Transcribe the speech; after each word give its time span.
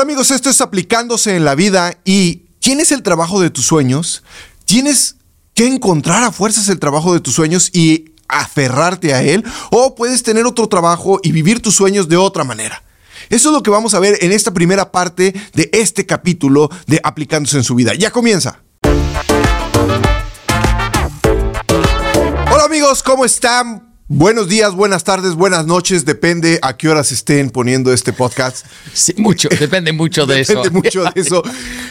Hola 0.00 0.12
amigos, 0.12 0.30
esto 0.30 0.48
es 0.48 0.62
aplicándose 0.62 1.36
en 1.36 1.44
la 1.44 1.54
vida 1.54 1.98
y 2.06 2.46
¿tienes 2.58 2.90
el 2.90 3.02
trabajo 3.02 3.38
de 3.38 3.50
tus 3.50 3.66
sueños? 3.66 4.22
¿Tienes 4.64 5.16
que 5.52 5.66
encontrar 5.66 6.22
a 6.22 6.32
fuerzas 6.32 6.70
el 6.70 6.78
trabajo 6.78 7.12
de 7.12 7.20
tus 7.20 7.34
sueños 7.34 7.68
y 7.74 8.12
aferrarte 8.26 9.12
a 9.12 9.22
él? 9.22 9.44
¿O 9.70 9.94
puedes 9.94 10.22
tener 10.22 10.46
otro 10.46 10.70
trabajo 10.70 11.20
y 11.22 11.32
vivir 11.32 11.60
tus 11.60 11.74
sueños 11.74 12.08
de 12.08 12.16
otra 12.16 12.44
manera? 12.44 12.82
Eso 13.28 13.50
es 13.50 13.52
lo 13.52 13.62
que 13.62 13.68
vamos 13.68 13.92
a 13.92 14.00
ver 14.00 14.16
en 14.22 14.32
esta 14.32 14.54
primera 14.54 14.90
parte 14.90 15.34
de 15.52 15.68
este 15.74 16.06
capítulo 16.06 16.70
de 16.86 16.98
Aplicándose 17.04 17.58
en 17.58 17.64
su 17.64 17.74
vida. 17.74 17.92
Ya 17.92 18.10
comienza. 18.10 18.62
Hola 22.50 22.64
amigos, 22.64 23.02
¿cómo 23.02 23.26
están? 23.26 23.89
Buenos 24.12 24.48
días, 24.48 24.74
buenas 24.74 25.04
tardes, 25.04 25.36
buenas 25.36 25.66
noches, 25.66 26.04
depende 26.04 26.58
a 26.62 26.76
qué 26.76 26.88
horas 26.88 27.12
estén 27.12 27.48
poniendo 27.48 27.92
este 27.92 28.12
podcast. 28.12 28.66
Sí, 28.92 29.14
mucho, 29.16 29.48
depende 29.60 29.92
mucho 29.92 30.26
de 30.26 30.40
eso. 30.40 30.54
Depende 30.54 30.70
mucho 30.70 31.04
de 31.04 31.12
eso. 31.14 31.44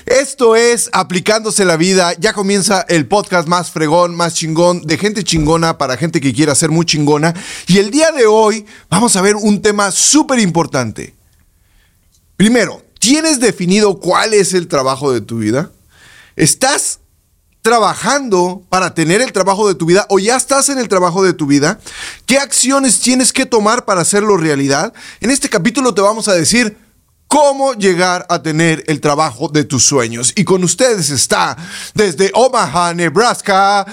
Esto 0.05 0.57
es 0.57 0.89
Aplicándose 0.91 1.63
la 1.63 1.77
Vida. 1.77 2.11
Ya 2.19 2.33
comienza 2.33 2.81
el 2.89 3.05
podcast 3.05 3.47
más 3.47 3.71
fregón, 3.71 4.15
más 4.15 4.33
chingón, 4.33 4.81
de 4.81 4.97
gente 4.97 5.23
chingona 5.23 5.77
para 5.77 5.95
gente 5.95 6.19
que 6.19 6.33
quiera 6.33 6.55
ser 6.55 6.71
muy 6.71 6.85
chingona. 6.85 7.33
Y 7.67 7.77
el 7.77 7.89
día 7.89 8.11
de 8.11 8.25
hoy 8.25 8.65
vamos 8.89 9.15
a 9.15 9.21
ver 9.21 9.37
un 9.37 9.61
tema 9.61 9.89
súper 9.89 10.39
importante. 10.39 11.15
Primero, 12.35 12.83
¿tienes 12.99 13.39
definido 13.39 13.97
cuál 13.97 14.33
es 14.33 14.53
el 14.53 14.67
trabajo 14.67 15.13
de 15.13 15.21
tu 15.21 15.37
vida? 15.37 15.71
¿Estás 16.35 16.98
trabajando 17.69 18.63
para 18.67 18.95
tener 18.95 19.21
el 19.21 19.31
trabajo 19.31 19.67
de 19.67 19.75
tu 19.75 19.85
vida 19.85 20.07
o 20.09 20.17
ya 20.17 20.35
estás 20.35 20.69
en 20.69 20.79
el 20.79 20.87
trabajo 20.87 21.23
de 21.23 21.33
tu 21.33 21.45
vida, 21.45 21.79
¿qué 22.25 22.39
acciones 22.39 22.99
tienes 22.99 23.31
que 23.31 23.45
tomar 23.45 23.85
para 23.85 24.01
hacerlo 24.01 24.37
realidad? 24.37 24.91
En 25.21 25.29
este 25.29 25.49
capítulo 25.49 25.93
te 25.93 26.01
vamos 26.01 26.27
a 26.27 26.33
decir 26.33 26.75
cómo 27.27 27.73
llegar 27.73 28.25
a 28.27 28.41
tener 28.41 28.83
el 28.87 28.99
trabajo 28.99 29.49
de 29.49 29.65
tus 29.65 29.83
sueños. 29.83 30.33
Y 30.35 30.45
con 30.45 30.63
ustedes 30.63 31.11
está 31.11 31.55
desde 31.93 32.31
Omaha, 32.33 32.95
Nebraska, 32.95 33.85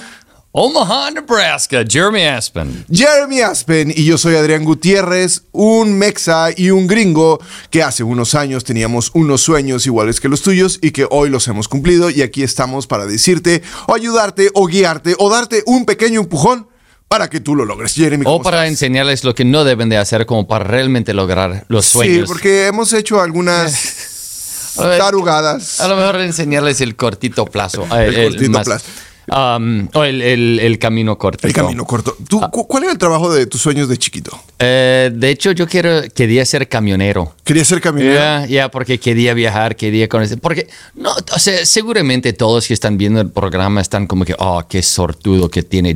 Omaha, 0.59 1.11
Nebraska, 1.11 1.85
Jeremy 1.87 2.25
Aspen. 2.25 2.83
Jeremy 2.91 3.41
Aspen 3.41 3.93
y 3.95 4.05
yo 4.05 4.17
soy 4.17 4.35
Adrián 4.35 4.65
Gutiérrez, 4.65 5.43
un 5.51 5.93
mexa 5.99 6.49
y 6.57 6.71
un 6.71 6.87
gringo 6.87 7.39
que 7.69 7.83
hace 7.83 8.01
unos 8.01 8.33
años 8.33 8.63
teníamos 8.63 9.11
unos 9.13 9.41
sueños 9.41 9.85
iguales 9.85 10.19
que 10.19 10.29
los 10.29 10.41
tuyos 10.41 10.79
y 10.81 10.89
que 10.89 11.05
hoy 11.11 11.29
los 11.29 11.47
hemos 11.47 11.67
cumplido 11.67 12.09
y 12.09 12.23
aquí 12.23 12.41
estamos 12.41 12.87
para 12.87 13.05
decirte 13.05 13.61
o 13.85 13.93
ayudarte 13.93 14.49
o 14.55 14.65
guiarte 14.65 15.13
o 15.19 15.29
darte 15.29 15.61
un 15.67 15.85
pequeño 15.85 16.21
empujón 16.21 16.67
para 17.07 17.29
que 17.29 17.39
tú 17.39 17.55
lo 17.55 17.63
logres. 17.63 17.93
Jeremy, 17.93 18.25
o 18.27 18.41
para 18.41 18.65
enseñarles 18.65 19.23
lo 19.23 19.35
que 19.35 19.45
no 19.45 19.63
deben 19.63 19.89
de 19.89 19.97
hacer 19.97 20.25
como 20.25 20.47
para 20.47 20.65
realmente 20.65 21.13
lograr 21.13 21.65
los 21.67 21.85
sueños. 21.85 22.21
Sí, 22.21 22.33
porque 22.33 22.65
hemos 22.65 22.93
hecho 22.93 23.21
algunas 23.21 24.73
tarugadas. 24.75 25.81
A 25.81 25.87
lo 25.87 25.97
mejor 25.97 26.19
enseñarles 26.19 26.81
el 26.81 26.95
cortito 26.95 27.45
plazo. 27.45 27.85
El, 27.95 28.15
el 28.15 28.31
cortito 28.31 28.63
plazo. 28.63 28.85
Um, 29.29 29.89
o 29.93 30.05
el, 30.05 30.21
el, 30.21 30.79
camino 30.79 31.17
corto. 31.17 31.47
El 31.47 31.53
camino 31.53 31.83
corto. 31.83 32.15
¿Tú, 32.29 32.39
ah. 32.41 32.49
¿Cuál 32.49 32.83
era 32.83 32.93
el 32.93 32.97
trabajo 32.97 33.33
de 33.33 33.45
tus 33.45 33.61
sueños 33.61 33.89
de 33.89 33.97
chiquito? 33.97 34.31
Eh, 34.57 35.11
de 35.13 35.29
hecho, 35.29 35.51
yo 35.51 35.67
quiero, 35.67 36.03
quería 36.15 36.45
ser 36.45 36.69
camionero. 36.69 37.33
¿Quería 37.43 37.65
ser 37.65 37.81
camionero? 37.81 38.45
Ya, 38.45 38.71
porque 38.71 38.99
quería 38.99 39.33
viajar, 39.33 39.75
quería 39.75 40.07
conocer. 40.07 40.39
Porque, 40.39 40.69
no, 40.95 41.11
o 41.11 41.39
sea, 41.39 41.65
seguramente 41.65 42.31
todos 42.31 42.67
que 42.67 42.73
están 42.73 42.97
viendo 42.97 43.19
el 43.19 43.29
programa 43.29 43.81
están 43.81 44.07
como 44.07 44.23
que, 44.23 44.33
oh, 44.39 44.63
qué 44.69 44.81
sortudo 44.81 45.49
que 45.49 45.61
tiene 45.61 45.95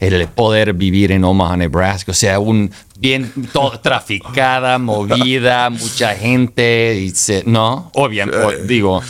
el 0.00 0.28
poder 0.28 0.72
vivir 0.72 1.12
en 1.12 1.22
Omaha, 1.22 1.56
Nebraska. 1.56 2.10
O 2.10 2.14
sea, 2.14 2.40
un 2.40 2.72
bien 3.04 3.30
todo, 3.52 3.78
traficada, 3.80 4.78
movida, 4.78 5.68
mucha 5.68 6.14
gente. 6.14 6.98
Y 6.98 7.12
no, 7.44 7.90
obviamente, 7.92 8.64
digo. 8.66 9.02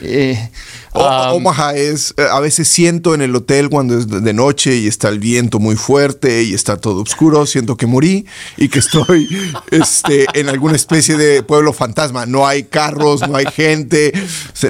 Eh, 0.00 0.48
Um, 0.94 1.36
Omaha 1.36 1.74
es, 1.74 2.12
eh, 2.18 2.26
a 2.30 2.38
veces 2.40 2.68
siento 2.68 3.14
en 3.14 3.22
el 3.22 3.34
hotel 3.34 3.70
cuando 3.70 3.96
es 3.96 4.08
de 4.08 4.32
noche 4.34 4.76
y 4.76 4.86
está 4.86 5.08
el 5.08 5.20
viento 5.20 5.58
muy 5.58 5.74
fuerte 5.74 6.42
y 6.42 6.52
está 6.52 6.76
todo 6.76 7.00
oscuro, 7.00 7.46
siento 7.46 7.78
que 7.78 7.86
morí 7.86 8.26
y 8.58 8.68
que 8.68 8.80
estoy 8.80 9.26
este, 9.70 10.26
en 10.34 10.50
alguna 10.50 10.76
especie 10.76 11.16
de 11.16 11.42
pueblo 11.42 11.72
fantasma. 11.72 12.26
No 12.26 12.46
hay 12.46 12.64
carros, 12.64 13.26
no 13.26 13.36
hay 13.36 13.46
gente. 13.46 14.12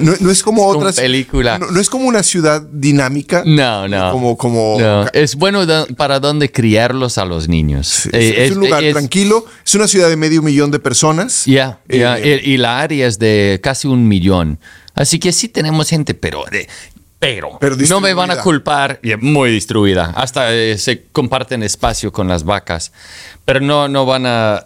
no, 0.01 0.31
es 0.31 0.43
como 0.43 0.65
otra 0.65 0.93
película. 0.93 1.59
No, 1.59 1.77
es 1.77 1.89
como 1.89 2.07
una 2.07 2.23
ciudad 2.23 2.61
dinámica. 2.61 3.43
No, 3.45 3.89
no. 3.89 4.11
Como, 4.13 4.37
como 4.37 4.77
Es 5.11 5.35
bueno 5.35 5.65
para 5.97 6.21
dónde 6.21 6.49
criarlos 6.49 7.17
a 7.17 7.25
los 7.25 7.49
niños. 7.49 8.07
es, 8.13 8.55
tranquilo. 8.79 9.45
Es 9.65 9.75
una 9.75 9.87
ciudad 9.87 10.09
de 10.09 10.15
medio 10.15 10.41
millón 10.41 10.71
de 10.71 10.79
personas. 10.79 11.45
Ya, 11.45 11.79
eh, 11.89 12.41
y 12.43 12.57
la 12.57 12.79
área 12.79 13.07
es 13.07 13.19
de 13.19 13.59
casi 13.61 13.87
un 13.87 14.07
millón. 14.07 14.59
Así 14.95 15.19
que 15.19 15.31
sí 15.31 15.49
tenemos 15.49 15.89
gente, 15.89 16.13
pero 16.13 16.43
pero, 17.23 17.57
no 17.87 18.01
me 18.01 18.13
van 18.13 18.31
a 18.31 18.41
culpar, 18.41 18.99
muy 19.21 19.49
distribuida, 19.49 20.11
hasta 20.13 20.53
eh, 20.53 20.77
se 20.77 21.03
comparten 21.03 21.63
espacio 21.63 22.11
con 22.11 22.27
las 22.27 22.43
vacas, 22.43 22.91
pero 23.45 23.61
no, 23.61 23.87
no 23.87 24.05
van 24.05 24.25
a, 24.25 24.65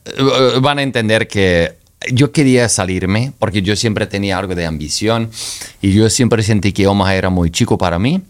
van 0.62 0.78
a 0.78 0.82
entender 0.82 1.28
que 1.28 1.76
yo 2.10 2.32
quería 2.32 2.70
salirme 2.70 3.34
porque 3.38 3.60
yo 3.60 3.76
siempre 3.76 4.06
tenía 4.06 4.38
algo 4.38 4.54
de 4.54 4.64
ambición 4.64 5.30
y 5.82 5.92
yo 5.92 6.08
siempre 6.08 6.42
sentí 6.42 6.72
que 6.72 6.86
Omaha 6.86 7.16
era 7.16 7.28
muy 7.28 7.50
chico 7.50 7.76
para 7.76 7.98
mí. 7.98 8.22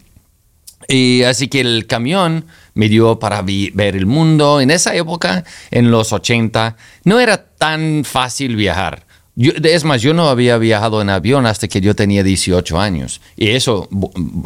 Y 0.87 1.23
así 1.23 1.47
que 1.47 1.61
el 1.61 1.87
camión 1.87 2.45
me 2.73 2.89
dio 2.89 3.19
para 3.19 3.41
ver 3.41 3.95
el 3.95 4.05
mundo. 4.05 4.61
En 4.61 4.71
esa 4.71 4.95
época, 4.95 5.43
en 5.69 5.91
los 5.91 6.13
80, 6.13 6.75
no 7.03 7.19
era 7.19 7.45
tan 7.57 8.03
fácil 8.03 8.55
viajar 8.55 9.05
es 9.35 9.83
más, 9.85 10.01
yo 10.01 10.13
no 10.13 10.29
había 10.29 10.57
viajado 10.57 11.01
en 11.01 11.09
avión 11.09 11.45
hasta 11.45 11.67
que 11.67 11.81
yo 11.81 11.95
tenía 11.95 12.23
18 12.23 12.79
años. 12.79 13.21
Y 13.35 13.49
eso 13.49 13.87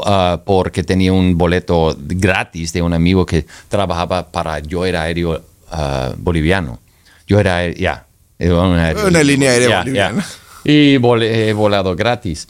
ah, 0.06 0.42
porque 0.46 0.84
tenía 0.84 1.12
un 1.12 1.38
boleto 1.38 1.96
gratis 2.00 2.72
de 2.72 2.82
un 2.82 2.94
amigo 2.94 3.26
que 3.26 3.46
trabajaba 3.68 4.32
para 4.32 4.60
Yo 4.60 4.86
era 4.86 5.04
aéreo 5.04 5.44
ah, 5.72 6.14
boliviano. 6.18 6.80
Yo 7.28 7.40
era, 7.40 7.68
ya. 7.70 8.06
una, 8.40 9.24
línea 9.24 9.52
aérea 9.52 9.80
boliviana. 9.80 10.26
Y 10.64 10.96
he 10.96 11.54
volado 11.54 11.96
gratis. 11.96 12.48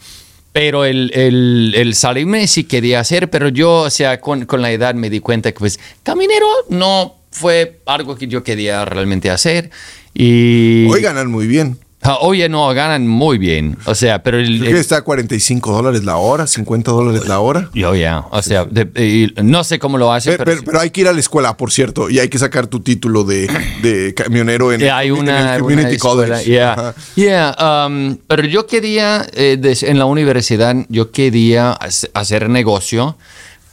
Pero 0.56 0.86
el, 0.86 1.12
el, 1.14 1.74
el, 1.76 1.96
salirme 1.96 2.48
sí 2.48 2.64
quería 2.64 3.02
hacer, 3.02 3.30
pero 3.30 3.50
yo, 3.50 3.82
o 3.82 3.90
sea, 3.90 4.22
con, 4.22 4.46
con 4.46 4.62
la 4.62 4.72
edad 4.72 4.96
me 4.96 5.10
di 5.10 5.20
cuenta 5.20 5.52
que 5.52 5.60
pues 5.60 5.82
caminero 6.02 6.48
no 6.70 7.16
fue 7.30 7.82
algo 7.86 8.16
que 8.16 8.28
yo 8.28 8.42
quería 8.42 8.86
realmente 8.86 9.30
hacer. 9.30 9.70
Y... 10.14 10.88
Hoy 10.90 11.02
ganan 11.02 11.30
muy 11.30 11.46
bien. 11.46 11.78
Ah, 12.06 12.20
oye, 12.22 12.48
no, 12.50 12.72
ganan 12.74 13.08
muy 13.08 13.40
bien. 13.40 13.78
O 13.86 13.96
sea, 13.96 14.22
pero 14.22 14.38
el. 14.38 14.60
Creo 14.60 14.74
que 14.74 14.80
está 14.80 14.98
a 14.98 15.02
45 15.02 15.72
dólares 15.72 16.04
la 16.04 16.18
hora, 16.18 16.46
50 16.46 16.92
dólares 16.92 17.28
la 17.28 17.40
hora. 17.40 17.70
Yo, 17.74 17.96
ya. 17.96 18.26
O 18.30 18.42
sea, 18.44 18.68
no 19.44 19.64
sé 19.64 19.80
cómo 19.80 19.98
lo 19.98 20.14
hacen. 20.14 20.36
Pero, 20.38 20.62
pero, 20.64 20.80
hay 20.80 20.92
que 20.92 21.02
ir 21.02 21.08
a 21.08 21.14
la 21.14 21.20
escuela, 21.20 21.58
por 21.58 21.72
cierto, 21.72 22.10
y 22.10 22.20
hay 22.20 22.30
que 22.30 22.38
sacar 22.38 22.68
tu 22.68 22.82
título 22.82 23.24
de, 23.24 23.50
de 23.82 24.14
camionero 24.14 24.72
en, 24.72 24.84
hay 24.90 25.10
una, 25.10 25.56
el 25.56 25.62
Community 25.62 25.98
College. 25.98 26.46
Yeah. 26.46 26.94
yeah. 27.16 27.86
Um, 27.88 28.18
pero 28.28 28.44
yo 28.46 28.68
quería, 28.68 29.26
eh, 29.34 29.60
en 29.82 29.98
la 29.98 30.06
universidad, 30.06 30.76
yo 30.90 31.12
quería 31.12 31.78
hacer 32.14 32.50
negocio, 32.50 33.18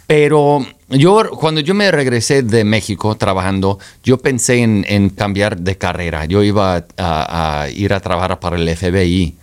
pero 0.07 0.67
yo, 0.93 1.31
cuando 1.31 1.61
yo 1.61 1.75
me 1.75 1.91
regresé 1.91 2.43
de 2.43 2.65
México 2.65 3.15
trabajando, 3.17 3.79
yo 4.03 4.19
pensé 4.19 4.63
en, 4.63 5.11
cambiar 5.11 5.59
de 5.59 5.77
carrera. 5.79 6.25
Yo 6.27 6.43
iba 6.43 6.85
a, 6.99 7.69
ir 7.75 7.93
a 7.93 8.01
trabajar 8.01 8.39
para 8.41 8.57
el 8.57 8.77
FBI. 8.77 9.35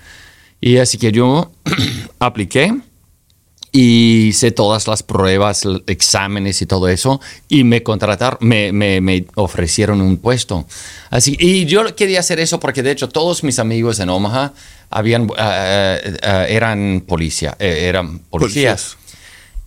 Y 0.62 0.78
así 0.78 0.98
que 0.98 1.12
yo 1.12 1.52
apliqué 2.20 2.74
y 3.72 4.30
hice 4.30 4.52
todas 4.52 4.88
las 4.88 5.04
pruebas, 5.04 5.64
exámenes 5.88 6.62
y 6.62 6.66
todo 6.66 6.88
eso, 6.88 7.22
y 7.48 7.64
me 7.64 7.84
contrataron, 7.84 8.40
me, 8.42 9.26
ofrecieron 9.36 10.02
un 10.02 10.18
puesto. 10.18 10.66
Así, 11.10 11.38
y 11.40 11.66
yo 11.66 11.96
quería 11.96 12.20
hacer 12.20 12.40
eso 12.40 12.60
porque 12.60 12.84
de 12.84 12.92
hecho 12.92 13.10
todos 13.10 13.44
mis 13.44 13.60
amigos 13.60 14.00
en 14.00 14.10
Omaha 14.10 14.54
habían, 14.90 15.26
eh, 15.38 16.02
eh, 16.04 16.18
eh, 16.22 16.46
eran 16.50 17.04
policía, 17.08 17.56
eran 17.60 18.20
policías. 18.20 18.98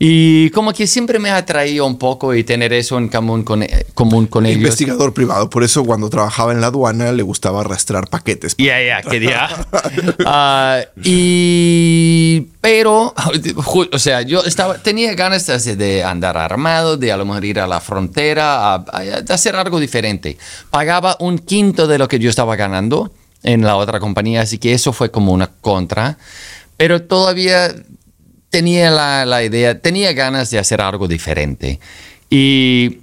Y 0.05 0.51
como 0.51 0.73
que 0.73 0.89
siempre 0.89 1.21
me 1.21 1.31
ha 1.31 1.37
atraído 1.37 1.87
un 1.87 1.97
poco 1.97 2.35
y 2.35 2.43
tener 2.43 2.73
eso 2.73 2.99
en 2.99 3.07
común 3.07 3.45
con, 3.45 3.63
eh, 3.63 3.87
común 3.95 4.27
con 4.27 4.47
ellos. 4.47 4.57
Investigador 4.57 5.15
privado, 5.15 5.49
por 5.49 5.63
eso 5.63 5.85
cuando 5.85 6.11
trabajaba 6.11 6.51
en 6.51 6.61
la 6.61 6.67
aduana 6.67 7.13
le 7.13 7.23
gustaba 7.23 7.61
arrastrar 7.61 8.09
paquetes. 8.09 8.57
Ya, 8.59 8.83
ya, 8.83 9.01
quería. 9.01 9.49
Ah, 10.27 10.81
y, 11.05 12.49
pero, 12.61 13.15
o 13.93 13.99
sea, 14.01 14.23
yo 14.23 14.43
estaba, 14.43 14.79
tenía 14.79 15.15
ganas 15.15 15.47
de 15.47 16.03
andar 16.03 16.37
armado, 16.37 16.97
de 16.97 17.13
a 17.13 17.17
lo 17.17 17.25
mejor 17.25 17.45
ir 17.45 17.61
a 17.61 17.69
la 17.69 17.81
frontera, 17.81 18.85
de 19.25 19.33
hacer 19.33 19.55
algo 19.55 19.79
diferente. 19.79 20.37
Pagaba 20.71 21.17
un 21.21 21.39
quinto 21.39 21.87
de 21.87 21.99
lo 21.99 22.09
que 22.09 22.19
yo 22.19 22.29
estaba 22.29 22.57
ganando 22.57 23.13
en 23.45 23.63
la 23.63 23.77
otra 23.77 24.01
compañía, 24.01 24.41
así 24.41 24.59
que 24.59 24.73
eso 24.73 24.93
fue 24.93 25.13
como 25.13 25.33
una 25.33 25.47
contra. 25.47 26.19
Pero 26.77 27.03
todavía 27.03 27.73
tenía 28.53 28.91
la, 28.91 29.43
idea, 29.43 29.81
tenía 29.81 30.13
ganas 30.13 30.51
de 30.51 30.59
hacer 30.59 30.83
algo 30.83 31.09
diferente. 31.09 31.81
Y 32.29 32.99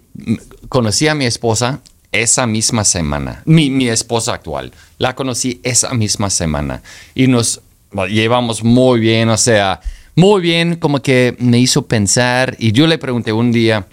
conocí 0.70 1.08
a 1.08 1.16
mi 1.16 1.26
esposa 1.26 1.82
esa 2.12 2.46
misma 2.46 2.86
semana. 2.86 3.42
Mi, 3.46 3.72
mi 3.72 3.90
esposa 3.90 4.36
actual, 4.36 4.72
la 5.00 5.16
conocí 5.16 5.60
esa 5.64 5.94
misma 5.96 6.30
semana 6.30 6.84
y 7.16 7.28
nos 7.28 7.62
llevamos 8.10 8.64
muy 8.64 9.00
bien, 9.00 9.30
o 9.30 9.38
sea, 9.38 9.82
muy 10.16 10.42
bien, 10.42 10.76
como 10.76 11.02
que 11.02 11.36
me 11.40 11.58
hizo 11.58 11.88
pensar 11.88 12.56
y 12.60 12.72
yo 12.72 12.86
le 12.86 13.00
pregunté 13.00 13.34
un 13.34 13.52
día, 13.52 13.88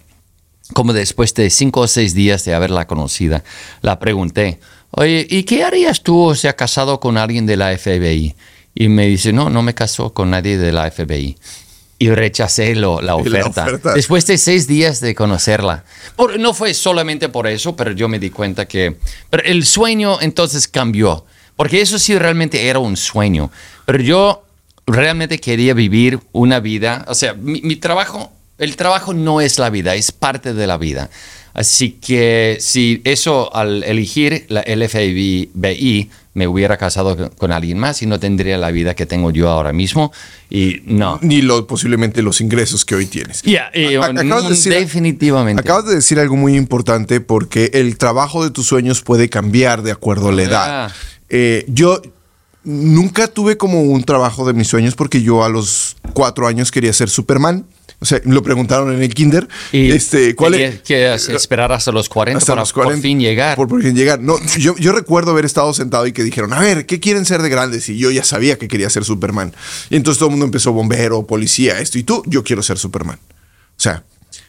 como 0.75 0.93
después 0.93 1.33
de 1.33 1.49
cinco 1.49 1.81
o 1.81 1.87
seis 1.87 2.13
días 2.13 2.45
de 2.45 2.53
haberla 2.53 2.87
conocida, 2.87 3.45
la 3.81 3.99
pregunté, 3.99 4.61
oye, 4.91 5.27
¿y 5.31 5.45
qué 5.45 5.65
harías 5.65 6.03
tú 6.03 6.21
o 6.21 6.35
sea 6.35 6.55
casado 6.55 7.01
con 7.01 7.17
alguien 7.17 7.47
de 7.47 7.57
la 7.57 7.77
FBI? 7.79 8.35
Y 8.79 8.89
me 8.89 9.07
dice, 9.07 9.33
no, 9.33 9.49
no 9.49 9.63
me 9.63 9.75
casó 9.75 10.13
con 10.13 10.31
nadie 10.31 10.59
de 10.59 10.71
la 10.71 10.91
FBI. 10.91 11.37
Y 11.99 12.11
rechacé 12.11 12.77
lo, 12.77 13.01
la, 13.01 13.17
oferta. 13.17 13.67
Después 13.95 14.27
de 14.27 14.37
seis 14.37 14.69
días 14.69 15.01
de 15.01 15.15
conocerla. 15.15 15.85
no 16.39 16.53
fue 16.53 16.75
solamente 16.75 17.31
por 17.31 17.47
eso, 17.47 17.75
pero 17.75 17.93
yo 17.93 18.07
me 18.07 18.19
di 18.19 18.29
cuenta 18.29 18.69
que 18.69 18.99
pero 19.31 19.43
el 19.45 19.65
sueño 19.65 20.19
entonces 20.21 20.69
cambió. 20.69 21.25
Porque 21.57 21.81
eso 21.81 21.99
sí 21.99 22.19
realmente 22.19 22.69
era 22.69 22.79
un 22.79 22.99
sueño. 22.99 23.51
Pero 23.87 24.03
yo 24.03 24.45
realmente 24.87 25.41
quería 25.41 25.73
vivir 25.73 26.21
una 26.33 26.61
vida. 26.61 27.07
O 27.09 27.15
sea, 27.15 27.33
mi, 27.33 27.63
mi 27.63 27.77
trabajo, 27.77 28.31
el 28.59 28.77
trabajo 28.77 29.15
no 29.15 29.41
es 29.41 29.59
la 29.59 29.71
vida, 29.71 29.95
es 29.95 30.13
parte 30.13 30.53
de 30.53 30.67
la 30.67 30.77
vida. 30.77 31.09
Así 31.57 31.93
que 31.93 32.59
si 32.61 33.01
eso 33.05 33.55
al 33.57 33.83
elegir 33.83 34.45
la 34.49 34.61
LFBI 34.61 36.11
me 36.35 36.47
hubiera 36.47 36.77
casado 36.77 37.31
con 37.39 37.51
alguien 37.51 37.79
más 37.79 38.03
y 38.03 38.07
no 38.07 38.21
tendría 38.21 38.59
la 38.59 38.71
vida 38.71 38.95
que 38.95 39.07
tengo 39.07 39.31
yo 39.31 39.49
ahora 39.49 39.73
mismo 39.73 40.13
y 40.51 40.83
no. 40.85 41.19
Ni 41.23 41.41
lo, 41.41 41.67
posiblemente 41.67 42.21
los 42.21 42.43
ingresos 42.43 42.85
que 42.85 42.95
hoy 42.95 43.07
tienes. 43.07 43.41
Ya, 43.41 43.71
definitivamente. 43.73 45.63
Acabas 45.63 45.87
de 45.87 45.95
decir 45.95 46.21
algo 46.21 46.37
muy 46.37 46.59
importante 46.59 47.23
porque 47.23 47.71
el 47.73 47.97
trabajo 47.97 48.45
de 48.45 48.51
tus 48.51 48.67
sueños 48.67 49.01
puede 49.01 49.31
cambiar 49.31 49.83
de 49.83 49.93
acuerdo 49.93 50.29
a 50.29 50.33
la 50.33 50.43
edad. 50.43 50.93
Eh, 51.31 51.65
yo 51.69 52.03
nunca 52.65 53.29
tuve 53.29 53.57
como 53.57 53.81
un 53.81 54.05
trabajo 54.05 54.47
de 54.47 54.53
mis 54.53 54.69
sueños 54.69 54.95
porque 54.95 55.23
yo 55.23 55.43
a 55.43 55.49
los 55.49 55.97
cuatro 56.13 56.49
años 56.49 56.71
quería 56.71 56.93
ser 56.93 57.09
Superman. 57.09 57.65
O 57.99 58.05
sea, 58.05 58.21
lo 58.25 58.43
preguntaron 58.43 58.93
en 58.93 59.03
el 59.03 59.15
kinder. 59.15 59.49
Y 59.73 59.91
este, 59.91 60.35
¿cuál 60.35 60.55
es? 60.55 60.83
que 60.83 61.15
esperar 61.15 61.73
hasta 61.73 61.93
los 61.93 62.09
40 62.09 62.45
para 62.45 62.65
por 62.65 62.99
fin 62.99 63.19
llegar. 63.19 63.57
Por, 63.57 63.83
fin 63.83 63.95
llegar. 63.95 64.21
No, 64.21 64.37
yo, 64.59 64.77
yo, 64.77 64.93
recuerdo 64.93 65.31
haber 65.31 65.47
estado 65.47 65.73
sentado 65.73 66.07
y 66.07 66.13
que 66.13 66.23
dijeron, 66.23 66.53
a 66.53 66.61
ver, 66.61 66.85
¿qué 66.85 67.01
quieren 67.01 67.25
ser 67.25 67.41
de 67.41 67.49
grandes? 67.49 67.89
Y 67.89 67.97
yo 67.97 68.11
ya 68.11 68.23
sabía 68.23 68.59
que 68.59 68.69
quería 68.69 68.91
ser 68.91 69.05
Superman. 69.05 69.55
Y 69.89 69.97
entonces 69.97 70.19
todo 70.19 70.29
el 70.29 70.33
mundo 70.33 70.45
empezó 70.45 70.73
bombero, 70.73 71.27
policía, 71.27 71.81
esto. 71.81 71.99
Y 71.99 72.03
tú, 72.03 72.23
yo 72.27 72.45
quiero 72.45 72.63
ser 72.63 72.77
Superman. 72.77 73.19
O 73.19 73.81
sea, 73.81 74.05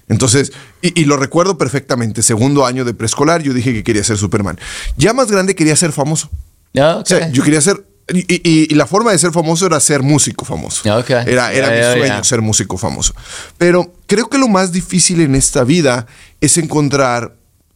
entonces, 0.10 0.52
y, 0.82 1.06
lo 1.06 1.18
recuerdo 1.18 1.58
perfectamente, 1.58 2.24
segundo 2.24 2.66
año 2.66 2.86
de 2.86 2.94
preescolar, 2.94 3.44
yo 3.44 3.54
dije 3.54 3.74
que 3.74 3.84
quería 3.84 4.04
ser 4.04 4.18
Superman. 4.18 4.60
Ya 4.98 5.14
más 5.14 5.32
grande 5.32 5.56
quería 5.56 5.76
ser 5.76 5.92
famoso. 5.92 6.30
Ah, 6.78 7.00
o 7.02 7.06
sea, 7.06 7.30
yo 7.32 7.44
quería 7.44 7.62
ser 7.62 7.84
y, 8.10 8.74
la 8.76 8.88
forma 8.88 9.12
de 9.12 9.20
ser 9.20 9.32
famoso 9.32 9.66
era 9.66 9.80
ser 9.80 10.02
músico 10.02 10.46
famoso. 10.46 10.82
Era, 11.30 11.52
era 11.52 11.70
mi 11.70 12.00
sueño 12.00 12.24
ser 12.24 12.42
músico 12.42 12.78
famoso. 12.78 13.14
Pero 13.58 13.94
creo 14.06 14.30
que 14.30 14.38
lo 14.38 14.48
más 14.48 14.72
difícil 14.72 15.22
en 15.22 15.36
esta 15.36 15.64
vida 15.64 16.08
es 16.40 16.58
encontrar 16.58 17.36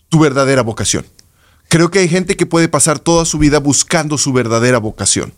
tu 0.09 0.19
verdadera 0.19 0.61
vocación. 0.61 1.05
Creo 1.67 1.91
que 1.91 1.99
hay 1.99 2.07
gente 2.07 2.35
que 2.35 2.45
puede 2.45 2.67
pasar 2.69 2.99
toda 2.99 3.25
su 3.25 3.37
vida 3.37 3.59
buscando 3.59 4.17
su 4.17 4.33
verdadera 4.33 4.77
vocación. 4.77 5.33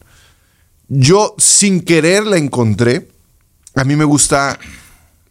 Yo 0.88 1.36
sin 1.38 1.82
querer 1.82 2.26
la 2.26 2.38
encontré. 2.38 3.08
A 3.76 3.84
mí 3.84 3.96
me 3.96 4.04
gusta 4.04 4.60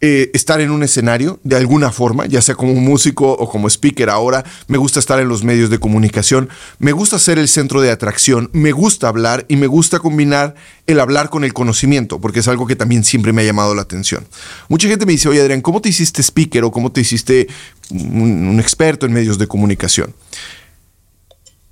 eh, 0.04 0.32
estar 0.34 0.60
en 0.60 0.72
un 0.72 0.82
escenario 0.82 1.38
de 1.44 1.54
alguna 1.54 1.92
forma, 1.92 2.26
ya 2.26 2.42
sea 2.42 2.56
como 2.56 2.74
músico 2.74 3.30
o 3.30 3.48
como 3.48 3.68
speaker 3.68 4.10
ahora. 4.10 4.44
Me 4.66 4.76
gusta 4.76 4.98
estar 4.98 5.20
en 5.20 5.28
los 5.28 5.44
medios 5.44 5.70
de 5.70 5.78
comunicación. 5.78 6.48
Me 6.80 6.90
gusta 6.90 7.20
ser 7.20 7.38
el 7.38 7.46
centro 7.46 7.80
de 7.80 7.92
atracción. 7.92 8.50
Me 8.52 8.72
gusta 8.72 9.06
hablar 9.06 9.46
y 9.46 9.54
me 9.54 9.68
gusta 9.68 10.00
combinar 10.00 10.56
el 10.88 10.98
hablar 10.98 11.30
con 11.30 11.44
el 11.44 11.52
conocimiento, 11.52 12.20
porque 12.20 12.40
es 12.40 12.48
algo 12.48 12.66
que 12.66 12.74
también 12.74 13.04
siempre 13.04 13.32
me 13.32 13.42
ha 13.42 13.44
llamado 13.44 13.76
la 13.76 13.82
atención. 13.82 14.26
Mucha 14.68 14.88
gente 14.88 15.06
me 15.06 15.12
dice, 15.12 15.28
oye 15.28 15.40
Adrián, 15.40 15.60
¿cómo 15.60 15.80
te 15.80 15.90
hiciste 15.90 16.20
speaker 16.20 16.64
o 16.64 16.72
cómo 16.72 16.90
te 16.90 17.00
hiciste 17.00 17.46
un 17.92 18.58
experto 18.58 19.06
en 19.06 19.12
medios 19.12 19.38
de 19.38 19.46
comunicación? 19.46 20.12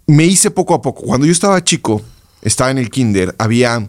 Me 0.07 0.25
hice 0.25 0.53
poco 0.53 0.75
a 0.75 0.81
poco. 0.81 1.03
Cuando 1.03 1.27
yo 1.27 1.33
estaba 1.33 1.65
chico, 1.65 2.01
estaba 2.43 2.71
en 2.71 2.79
el 2.79 2.91
kinder, 2.91 3.35
había 3.39 3.89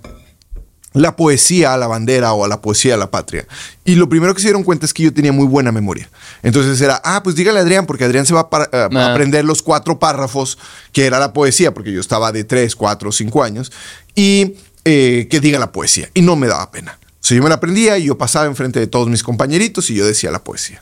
la 0.94 1.16
poesía 1.16 1.74
a 1.74 1.78
la 1.78 1.88
bandera 1.88 2.34
o 2.34 2.44
a 2.44 2.48
la 2.48 2.62
poesía 2.62 2.96
a 2.96 2.98
la 2.98 3.10
patria. 3.10 3.48
Y 3.86 3.96
lo 3.96 4.10
primero 4.10 4.34
que 4.34 4.42
se 4.42 4.48
dieron 4.48 4.64
cuenta 4.64 4.86
es 4.86 4.94
que 4.94 5.04
yo 5.04 5.14
tenía 5.14 5.32
muy 5.32 5.46
buena 5.46 5.72
memoria. 5.72 6.10
Entonces 6.44 6.80
era, 6.82 7.02
ah, 7.04 7.24
pues 7.24 7.36
dígale 7.36 7.60
a 7.60 7.62
Adrián, 7.62 7.86
porque 7.86 8.04
Adrián 8.04 8.26
se 8.26 8.34
va 8.34 8.50
a, 8.52 8.64
eh, 8.64 8.90
ah. 8.94 9.12
aprender 9.12 9.46
los 9.46 9.62
cuatro 9.62 10.00
párrafos 10.00 10.58
que 10.92 11.06
era 11.06 11.20
la 11.20 11.34
poesía, 11.34 11.74
porque 11.74 11.92
yo 11.92 12.02
estaba 12.02 12.32
de 12.32 12.44
tres, 12.44 12.76
cuatro, 12.76 13.12
cinco 13.12 13.44
años, 13.44 13.72
y 14.16 14.56
eh, 14.84 15.28
que 15.30 15.40
diga 15.40 15.60
la 15.60 15.72
poesía. 15.72 16.10
Y 16.14 16.22
no 16.22 16.36
me 16.36 16.48
daba 16.48 16.72
pena. 16.72 16.98
O 17.04 17.24
sea, 17.24 17.38
yo 17.38 17.44
me 17.44 17.50
la 17.50 17.56
aprendía 17.56 17.98
y 17.98 18.06
yo 18.06 18.18
pasaba 18.18 18.46
enfrente 18.48 18.80
de 18.80 18.88
todos 18.88 19.08
mis 19.08 19.24
compañeritos 19.24 19.90
y 19.90 19.96
yo 19.96 20.06
decía 20.06 20.32
la 20.32 20.44
poesía. 20.44 20.82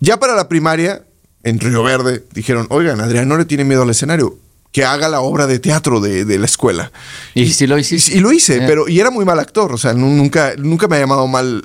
Ya 0.00 0.18
para 0.18 0.34
la 0.34 0.48
primaria, 0.48 1.04
en 1.42 1.60
Río 1.60 1.82
Verde, 1.82 2.24
dijeron, 2.32 2.66
oigan, 2.70 3.00
Adrián 3.00 3.28
no 3.28 3.36
le 3.36 3.44
tiene 3.44 3.64
miedo 3.64 3.82
al 3.82 3.90
escenario 3.90 4.38
que 4.76 4.84
haga 4.84 5.08
la 5.08 5.22
obra 5.22 5.46
de 5.46 5.58
teatro 5.58 6.00
de, 6.00 6.38
la 6.38 6.44
escuela. 6.44 6.92
¿Y, 7.32 7.50
si 7.54 7.66
lo 7.66 7.78
hice? 7.78 7.96
Y, 8.14 8.20
lo 8.20 8.30
hice, 8.30 8.60
pero 8.66 8.86
y 8.86 9.00
era 9.00 9.10
muy 9.10 9.24
mal 9.24 9.38
actor, 9.38 9.72
o 9.72 9.78
sea, 9.78 9.94
nunca, 9.94 10.52
nunca 10.58 10.86
me 10.86 10.96
ha 10.96 11.00
llamado 11.00 11.26
mal 11.26 11.64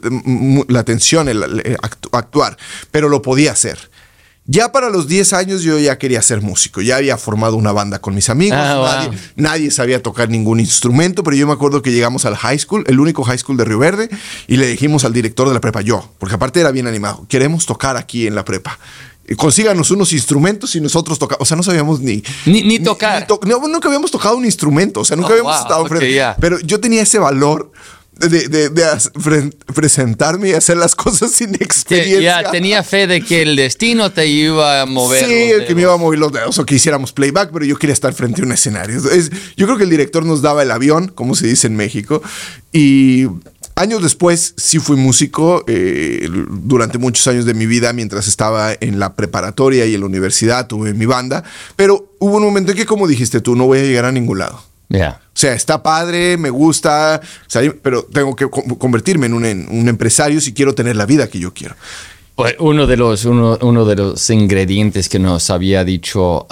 la 0.69 0.79
atención 0.79 1.27
el, 1.27 1.43
actuar, 2.13 2.57
pero 2.89 3.09
lo 3.09 3.21
podía 3.21 3.51
hacer. 3.51 3.91
Ya 4.45 4.71
para 4.71 4.89
los 4.89 5.09
10 5.09 5.33
años 5.33 5.61
yo 5.61 5.77
ya 5.77 5.97
quería 5.97 6.21
ser 6.21 6.41
músico, 6.41 6.81
ya 6.81 6.95
había 6.95 7.17
formado 7.17 7.57
una 7.57 7.73
banda 7.73 7.99
con 7.99 8.15
mis 8.15 8.29
amigos, 8.29 8.57
ah, 8.57 9.03
nadie, 9.03 9.19
nadie, 9.35 9.71
sabía 9.71 10.01
tocar 10.01 10.29
ningún 10.29 10.61
instrumento, 10.61 11.21
pero 11.21 11.35
yo 11.35 11.45
me 11.45 11.53
acuerdo 11.53 11.81
que 11.81 11.91
llegamos 11.91 12.23
al 12.23 12.37
high 12.37 12.59
school, 12.59 12.85
el 12.87 13.01
único 13.01 13.25
high 13.25 13.37
school 13.37 13.57
de 13.57 13.65
Río 13.65 13.79
Verde, 13.79 14.09
y 14.47 14.55
le 14.55 14.67
dijimos 14.67 15.03
al 15.03 15.11
director 15.11 15.49
de 15.49 15.53
la 15.53 15.59
prepa, 15.59 15.81
yo, 15.81 16.13
porque 16.17 16.35
aparte 16.35 16.61
era 16.61 16.71
bien 16.71 16.87
animado, 16.87 17.25
queremos 17.27 17.65
tocar 17.65 17.97
aquí 17.97 18.25
en 18.25 18.35
la 18.35 18.45
prepa 18.45 18.79
consíganos 19.35 19.91
unos 19.91 20.13
instrumentos 20.13 20.75
y 20.75 20.81
nosotros 20.81 21.19
tocamos. 21.19 21.41
O 21.41 21.45
sea, 21.45 21.57
no 21.57 21.63
sabíamos 21.63 21.99
ni. 21.99 22.23
Ni, 22.45 22.79
tocar. 22.79 23.27
nunca 23.29 23.87
habíamos 23.87 24.11
tocado 24.11 24.35
un 24.35 24.45
instrumento. 24.45 25.01
O 25.01 25.05
sea, 25.05 25.15
nunca 25.15 25.29
oh, 25.29 25.31
habíamos 25.33 25.59
estado 25.59 25.85
frente. 25.85 26.21
Pero 26.39 26.59
yo 26.59 26.79
tenía 26.79 27.01
ese 27.01 27.19
valor. 27.19 27.71
De, 28.13 28.69
presentarme 29.73 30.49
y 30.49 30.53
hacer 30.53 30.77
las 30.77 30.93
cosas 30.95 31.31
sin 31.31 31.55
experiencia. 31.55 32.43
Ya 32.43 32.51
tenía 32.51 32.83
fe 32.83 33.07
de 33.07 33.21
que 33.21 33.41
el 33.41 33.55
destino 33.55 34.11
te 34.11 34.27
iba 34.27 34.81
a 34.81 34.85
mover. 34.85 35.25
Sí, 35.25 35.65
que 35.65 35.73
me 35.73 35.81
iba 35.83 35.93
a 35.93 35.97
mover 35.97 36.19
los 36.19 36.31
dedos 36.31 36.59
o 36.59 36.65
que 36.65 36.75
hiciéramos 36.75 37.13
playback, 37.13 37.49
pero 37.51 37.65
yo 37.65 37.79
quería 37.79 37.93
estar 37.93 38.13
frente 38.13 38.41
a 38.41 38.45
un 38.45 38.51
escenario. 38.51 39.01
yo 39.57 39.65
creo 39.65 39.77
que 39.77 39.85
el 39.85 39.89
director 39.89 40.23
nos 40.23 40.43
daba 40.43 40.61
el 40.61 40.69
avión, 40.69 41.07
como 41.07 41.33
se 41.33 41.47
dice 41.47 41.65
en 41.65 41.75
México, 41.75 42.21
y 42.71 43.25
Años 43.81 44.03
después 44.03 44.53
sí 44.57 44.77
fui 44.77 44.95
músico 44.95 45.63
eh, 45.65 46.29
durante 46.51 46.99
muchos 46.99 47.25
años 47.25 47.45
de 47.45 47.55
mi 47.55 47.65
vida 47.65 47.93
mientras 47.93 48.27
estaba 48.27 48.73
en 48.79 48.99
la 48.99 49.15
preparatoria 49.15 49.87
y 49.87 49.95
en 49.95 50.01
la 50.01 50.05
universidad, 50.05 50.67
tuve 50.67 50.93
mi 50.93 51.07
banda, 51.07 51.43
pero 51.75 52.13
hubo 52.19 52.37
un 52.37 52.43
momento 52.43 52.73
en 52.73 52.77
que 52.77 52.85
como 52.85 53.07
dijiste 53.07 53.41
tú, 53.41 53.55
no 53.55 53.65
voy 53.65 53.79
a 53.79 53.81
llegar 53.81 54.05
a 54.05 54.11
ningún 54.11 54.37
lado. 54.37 54.61
O 54.99 55.39
sea, 55.41 55.53
está 55.53 55.81
padre, 55.81 56.37
me 56.37 56.51
gusta, 56.51 57.21
pero 57.81 58.03
tengo 58.03 58.35
que 58.35 58.47
convertirme 58.49 59.25
en 59.25 59.33
un, 59.33 59.89
empresario 59.89 60.39
si 60.41 60.53
quiero 60.53 60.75
tener 60.75 60.95
la 60.95 61.07
vida 61.07 61.27
que 61.27 61.39
yo 61.39 61.51
quiero. 61.51 61.75
Pues 62.35 62.55
uno 62.59 62.87
de 62.87 62.97
los, 62.97 63.25
uno, 63.25 63.85
de 63.85 63.95
los 63.95 64.29
ingredientes 64.29 65.09
que 65.09 65.19
nos 65.19 65.49
había 65.49 65.83
dicho 65.83 66.47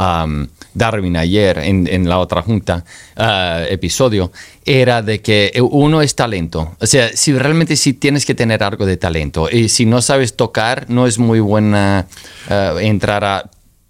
Darwin 0.74 1.17
ayer 1.17 1.57
en, 1.59 2.07
la 2.07 2.19
otra 2.19 2.41
junta, 2.41 2.83
uh, 3.17 3.63
episodio, 3.69 4.31
era 4.65 5.01
de 5.01 5.21
que 5.21 5.51
uno 5.62 6.01
es 6.01 6.15
talento. 6.15 6.75
O 6.79 6.86
sea, 6.86 7.09
si 7.15 7.33
realmente 7.33 7.75
sí 7.75 7.93
tienes 7.93 8.25
que 8.25 8.36
tener 8.36 8.62
algo 8.62 8.86
de 8.86 8.98
talento 8.98 9.50
y 9.50 9.69
si 9.69 9.86
no 9.86 10.01
sabes 10.01 10.36
tocar, 10.36 10.89
no 10.89 11.07
es 11.07 11.17
muy 11.17 11.39
buena 11.39 12.07
uh, 12.50 12.77
entrar 12.77 13.24
a... 13.24 13.50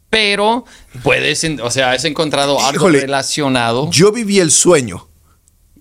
Pero 0.10 0.66
puedes, 1.04 1.44
o 1.62 1.70
sea, 1.70 1.92
has 1.92 2.06
encontrado 2.06 2.60
algo 2.66 2.90
relacionado. 2.90 3.90
Yo 3.92 4.12
viví 4.12 4.40
el 4.40 4.52
sueño 4.52 5.09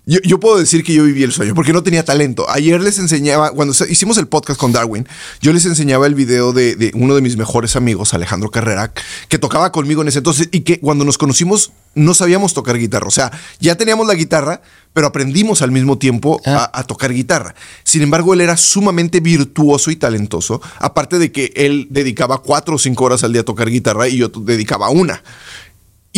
yo, 0.09 0.39
puedo 0.39 0.57
decir 0.57 0.83
que 0.83 0.93
yo 0.93 1.03
viví 1.03 1.21
el 1.21 1.31
sueño 1.31 1.53
porque 1.53 1.71
no 1.71 1.83
tenía 1.83 2.03
talento. 2.03 2.49
Ayer 2.49 2.81
les 2.81 2.97
enseñaba, 2.97 3.51
cuando 3.51 3.75
hicimos 3.87 4.17
el 4.17 4.27
podcast 4.27 4.59
con 4.59 4.71
Darwin, 4.71 5.07
yo 5.39 5.53
les 5.53 5.65
enseñaba 5.65 6.07
el 6.07 6.15
video 6.15 6.51
de, 6.51 6.91
uno 6.95 7.13
de 7.13 7.21
mis 7.21 7.37
mejores 7.37 7.75
amigos, 7.75 8.15
Alejandro 8.15 8.49
Carrera, 8.49 8.91
que 9.27 9.37
tocaba 9.37 9.71
conmigo 9.71 10.01
en 10.01 10.07
ese 10.07 10.17
entonces 10.17 10.49
y 10.51 10.61
que 10.61 10.79
cuando 10.79 11.05
nos 11.05 11.19
conocimos 11.19 11.73
no 11.93 12.15
sabíamos 12.15 12.55
tocar 12.55 12.77
guitarra. 12.77 13.07
O 13.07 13.11
sea, 13.11 13.31
ya 13.59 13.75
teníamos 13.75 14.07
la 14.07 14.15
guitarra, 14.15 14.61
pero 14.93 15.07
aprendimos 15.07 15.61
al 15.61 15.71
mismo 15.71 15.99
tiempo 15.99 16.41
a, 16.45 16.71
ah. 16.73 16.83
tocar 16.85 17.13
guitarra. 17.13 17.53
Sin 17.83 18.01
embargo, 18.01 18.33
él 18.33 18.41
era 18.41 18.57
sumamente 18.57 19.19
virtuoso 19.19 19.91
y 19.91 19.95
talentoso, 19.95 20.61
aparte 20.79 21.19
de 21.19 21.31
que 21.31 21.51
él 21.55 21.87
dedicaba 21.91 22.39
cuatro 22.39 22.75
o 22.75 22.79
cinco 22.79 23.05
horas 23.05 23.23
al 23.23 23.31
día 23.31 23.41
a 23.41 23.45
tocar 23.45 23.69
guitarra 23.69 24.07
y 24.07 24.17
yo 24.17 24.29
dedicaba 24.29 24.89
una. 24.89 25.21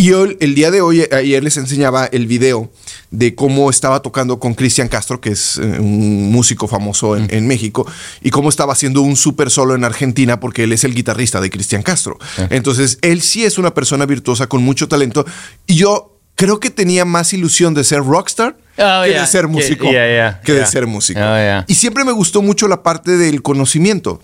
Y 0.01 0.09
el 0.13 0.55
día 0.55 0.71
de 0.71 0.81
hoy, 0.81 1.07
ayer 1.11 1.43
les 1.43 1.57
enseñaba 1.57 2.07
el 2.07 2.25
video 2.25 2.71
de 3.11 3.35
cómo 3.35 3.69
estaba 3.69 4.01
tocando 4.01 4.39
con 4.39 4.55
Cristian 4.55 4.87
Castro, 4.87 5.21
que 5.21 5.29
es 5.29 5.59
eh, 5.59 5.77
un 5.79 6.31
músico 6.31 6.67
famoso 6.67 7.15
en, 7.15 7.45
México, 7.47 7.85
y 8.19 8.31
cómo 8.31 8.49
estaba 8.49 8.73
haciendo 8.73 9.03
un 9.03 9.15
súper 9.15 9.51
solo 9.51 9.75
en 9.75 9.83
Argentina, 9.83 10.39
porque 10.39 10.63
él 10.63 10.73
es 10.73 10.85
el 10.85 10.95
guitarrista 10.95 11.39
de 11.39 11.51
Cristian 11.51 11.83
Castro. 11.83 12.17
Entonces, 12.49 12.97
él 13.03 13.21
sí 13.21 13.45
es 13.45 13.59
una 13.59 13.75
persona 13.75 14.07
virtuosa 14.07 14.47
con 14.47 14.63
mucho 14.63 14.87
talento. 14.87 15.23
Y 15.67 15.75
yo 15.75 16.17
creo 16.35 16.59
que 16.59 16.71
tenía 16.71 17.05
más 17.05 17.31
ilusión 17.33 17.75
de 17.75 17.83
ser 17.83 17.99
rockstar 17.99 18.57
oh, 18.79 19.03
que, 19.05 19.11
de 19.11 19.27
ser 19.27 19.47
músico, 19.47 19.87
que 19.87 20.53
de 20.53 20.65
ser 20.65 20.87
músico. 20.87 21.19
y 21.67 21.75
siempre 21.75 22.05
me 22.05 22.11
gustó 22.11 22.41
mucho 22.41 22.67
la 22.67 22.81
parte 22.81 23.17
del 23.17 23.43
conocimiento. 23.43 24.19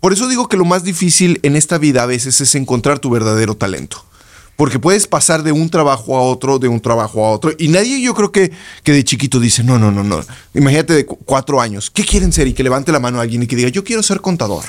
Por 0.00 0.14
eso 0.14 0.28
digo 0.28 0.48
que 0.48 0.56
lo 0.56 0.64
más 0.64 0.82
difícil 0.82 1.40
en 1.42 1.56
esta 1.56 1.76
vida 1.76 2.04
a 2.04 2.06
veces 2.06 2.40
es 2.40 2.54
encontrar 2.54 3.00
tu 3.00 3.10
verdadero 3.10 3.54
talento 3.54 4.06
porque 4.60 4.78
puedes 4.78 5.06
pasar 5.06 5.42
de 5.42 5.52
un 5.52 5.70
trabajo 5.70 6.18
a 6.18 6.20
otro, 6.20 6.58
de 6.58 6.68
un 6.68 6.80
trabajo 6.80 7.24
a 7.24 7.30
otro, 7.30 7.50
y 7.56 7.68
nadie 7.68 8.02
yo 8.02 8.12
creo 8.12 8.30
que, 8.30 8.52
que 8.84 8.92
de 8.92 9.02
chiquito 9.02 9.40
dice, 9.40 9.64
no, 9.64 9.78
no, 9.78 9.90
no, 9.90 10.04
no, 10.04 10.20
imagínate 10.52 10.92
de 10.92 11.06
cuatro 11.06 11.62
años, 11.62 11.90
¿qué 11.90 12.04
quieren 12.04 12.30
ser? 12.30 12.46
Y 12.46 12.52
que 12.52 12.62
levante 12.62 12.92
la 12.92 13.00
mano 13.00 13.20
a 13.20 13.22
alguien 13.22 13.42
y 13.42 13.46
que 13.46 13.56
diga, 13.56 13.70
yo 13.70 13.82
quiero 13.82 14.02
ser 14.02 14.20
contador. 14.20 14.64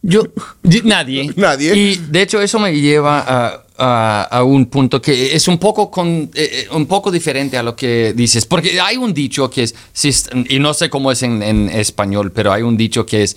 Yo, 0.00 0.22
nadie. 0.84 1.30
nadie. 1.36 1.76
Y 1.76 1.96
de 1.96 2.22
hecho 2.22 2.40
eso 2.40 2.58
me 2.58 2.72
lleva 2.80 3.18
a, 3.18 3.64
a, 3.78 4.42
un 4.44 4.66
punto 4.66 5.00
que 5.00 5.34
es 5.34 5.48
un 5.48 5.58
poco, 5.58 5.90
con, 5.90 6.08
eh, 6.08 6.30
eh, 6.34 6.68
un 6.72 6.86
poco 6.86 7.10
diferente 7.10 7.56
a 7.56 7.62
lo 7.62 7.76
que 7.76 8.12
dices, 8.14 8.44
porque 8.44 8.80
hay 8.80 8.96
un 8.96 9.14
dicho 9.14 9.48
que 9.50 9.62
es, 9.62 9.74
y 10.48 10.58
no 10.58 10.74
sé 10.74 10.90
cómo 10.90 11.12
es 11.12 11.22
en, 11.22 11.42
en 11.42 11.68
español, 11.68 12.32
pero 12.32 12.52
hay 12.52 12.62
un 12.62 12.76
dicho 12.76 13.06
que 13.06 13.22
es, 13.22 13.36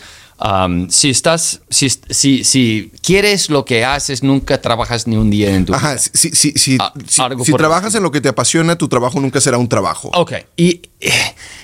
si 0.89 1.10
estás, 1.12 1.62
si, 1.69 1.89
si, 1.89 2.43
si, 2.43 2.91
quieres 3.03 3.50
lo 3.50 3.63
que 3.63 3.86
haces, 3.86 4.24
nunca 4.24 4.60
trabajas 4.60 5.05
ni 5.05 5.15
un 5.15 5.29
día 5.29 5.55
en 5.55 5.65
tu 5.65 5.74
Ajá, 5.74 5.98
Si, 6.00 6.31
si, 6.31 6.53
si, 6.53 6.77
ah, 6.79 6.93
si 7.05 7.53
trabajas 7.53 7.93
en 7.93 8.01
lo 8.01 8.12
que 8.12 8.21
te 8.21 8.29
apasiona, 8.29 8.75
tu 8.75 8.88
trabajo 8.88 9.19
nunca 9.19 9.39
será 9.39 9.60
un 9.60 9.69
trabajo. 9.69 10.10
Ok. 10.15 10.33
Y, 10.57 10.81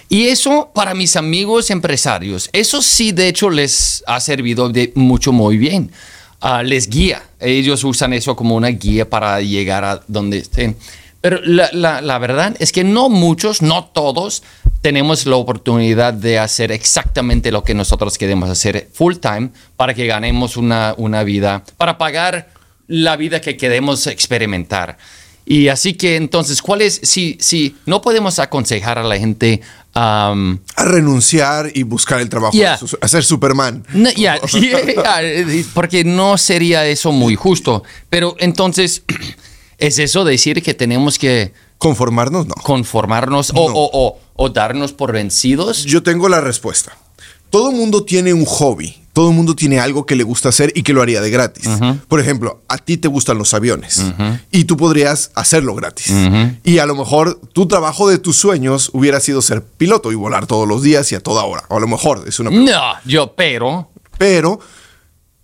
y 0.10 0.28
eso 0.28 0.70
para 0.76 0.94
mis 0.94 1.16
amigos 1.16 1.72
empresarios, 1.72 2.50
eso 2.54 2.84
sí 2.84 3.12
de 3.12 3.28
hecho 3.28 3.50
les 3.50 4.04
ha 4.06 4.20
servido 4.20 4.70
de 4.70 4.92
mucho 4.96 5.32
muy 5.32 5.58
bien. 5.58 5.92
Ah, 6.40 6.64
les 6.64 6.90
guía. 6.90 7.24
Ellos 7.40 7.84
usan 7.84 8.14
eso 8.14 8.36
como 8.36 8.56
una 8.56 8.70
guía 8.70 9.10
para 9.10 9.42
llegar 9.42 9.84
a 9.84 10.02
donde 10.08 10.38
estén. 10.38 10.76
Pero 11.20 11.40
la, 11.44 12.02
la, 12.02 12.20
verdad 12.20 12.56
es 12.60 12.72
que 12.72 12.84
no 12.84 13.10
muchos, 13.10 13.62
no 13.62 13.86
todos, 13.86 14.44
tenemos 14.82 15.26
la 15.26 15.36
oportunidad 15.36 16.14
de 16.14 16.38
hacer 16.38 16.72
exactamente 16.72 17.52
lo 17.52 17.64
que 17.64 17.74
nosotros 17.74 18.18
queremos 18.18 18.50
hacer 18.50 18.90
full 18.94 19.16
time 19.16 19.50
para 19.76 19.96
que 19.96 20.06
ganemos 20.06 20.58
una, 20.58 20.94
una 20.98 21.24
vida, 21.24 21.64
para 21.78 21.98
pagar 21.98 22.50
la 22.88 23.18
vida 23.18 23.42
que 23.42 23.58
queremos 23.58 24.06
experimentar. 24.06 24.98
Y 25.44 25.70
así 25.70 25.94
que 25.94 26.18
entonces, 26.18 26.62
¿cuál 26.62 26.82
es, 26.82 27.00
si, 27.04 27.38
si 27.40 27.76
no 27.86 28.02
podemos 28.02 28.38
aconsejar 28.38 29.00
a 29.00 29.04
la 29.04 29.18
gente 29.18 29.62
a 30.00 30.84
renunciar 30.86 31.72
y 31.74 31.84
buscar 31.84 32.22
el 32.22 32.30
trabajo, 32.30 32.56
a 33.02 33.08
ser 33.08 33.24
Superman. 33.24 33.84
porque 35.74 36.04
no 36.04 36.38
sería 36.38 36.86
eso 36.86 37.12
muy 37.12 37.36
justo. 37.36 37.84
Pero 38.10 38.36
entonces, 38.40 39.04
¿es 39.78 39.98
eso 39.98 40.24
decir 40.24 40.62
que 40.62 40.74
tenemos 40.74 41.18
que 41.18 41.54
¿Conformarnos? 41.80 42.48
No. 42.48 42.56
¿Conformarnos 42.56 43.52
O, 43.54 44.20
o, 44.36 44.50
darnos 44.50 44.94
por 44.94 45.12
vencidos? 45.12 45.84
Yo 45.84 46.02
tengo 46.02 46.28
la 46.28 46.42
respuesta. 46.42 46.98
Todo 47.50 47.72
mundo 47.72 48.04
tiene 48.04 48.34
un 48.34 48.46
hobby. 48.46 48.98
Todo 49.18 49.32
el 49.32 49.36
mundo 49.36 49.56
tiene 49.56 49.80
algo 49.80 50.06
que 50.06 50.16
le 50.16 50.22
gusta 50.22 50.50
hacer 50.50 50.72
y 50.76 50.84
que 50.84 50.94
lo 50.94 51.02
haría 51.02 51.22
de 51.22 51.32
gratis. 51.32 51.68
Por 52.08 52.20
ejemplo, 52.20 52.62
a 52.68 52.78
ti 52.78 52.98
te 52.98 53.08
gustan 53.08 53.40
los 53.40 53.52
aviones 53.56 54.14
y 54.52 54.66
tú 54.66 54.78
podrías 54.78 55.32
hacerlo 55.34 55.74
gratis. 55.74 56.14
Y 56.64 56.78
a 56.78 56.86
lo 56.86 56.96
mejor 56.96 57.42
tu 57.52 57.68
trabajo 57.68 58.08
de 58.08 58.20
tus 58.20 58.38
sueños 58.38 58.92
hubiera 58.94 59.20
sido 59.20 59.42
ser 59.42 59.64
piloto 59.64 60.12
y 60.12 60.16
volar 60.16 60.46
todos 60.46 60.68
los 60.68 60.84
días 60.84 61.12
y 61.12 61.16
a 61.16 61.20
toda 61.20 61.46
hora. 61.46 61.64
O 61.70 61.78
a 61.78 61.80
lo 61.80 61.88
mejor 61.88 62.26
es 62.28 62.40
una... 62.40 62.52
No, 62.52 62.94
yo, 63.06 63.34
pero... 63.36 63.90
Pero 64.20 64.60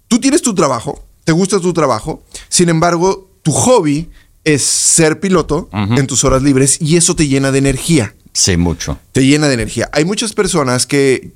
tú 0.07 0.19
tienes 0.19 0.43
tu 0.43 0.53
trabajo, 0.53 1.03
te 1.23 1.31
gusta 1.31 1.59
tu 1.59 1.73
trabajo, 1.73 2.21
sin 2.49 2.69
embargo, 2.69 3.31
tu 3.41 3.51
hobby 3.53 4.07
es 4.43 4.61
ser 4.61 5.19
piloto 5.19 5.69
en 5.73 6.05
tus 6.05 6.23
horas 6.23 6.43
libres 6.43 6.79
y 6.79 6.95
eso 6.95 7.15
te 7.15 7.27
llena 7.27 7.51
de 7.51 7.57
energía. 7.57 8.13
Sí, 8.33 8.57
mucho. 8.57 8.99
Te 9.11 9.23
llena 9.25 9.47
de 9.47 9.53
energía. 9.53 9.89
Hay 9.93 10.05
muchas 10.05 10.33
personas 10.33 10.87
que, 10.87 11.31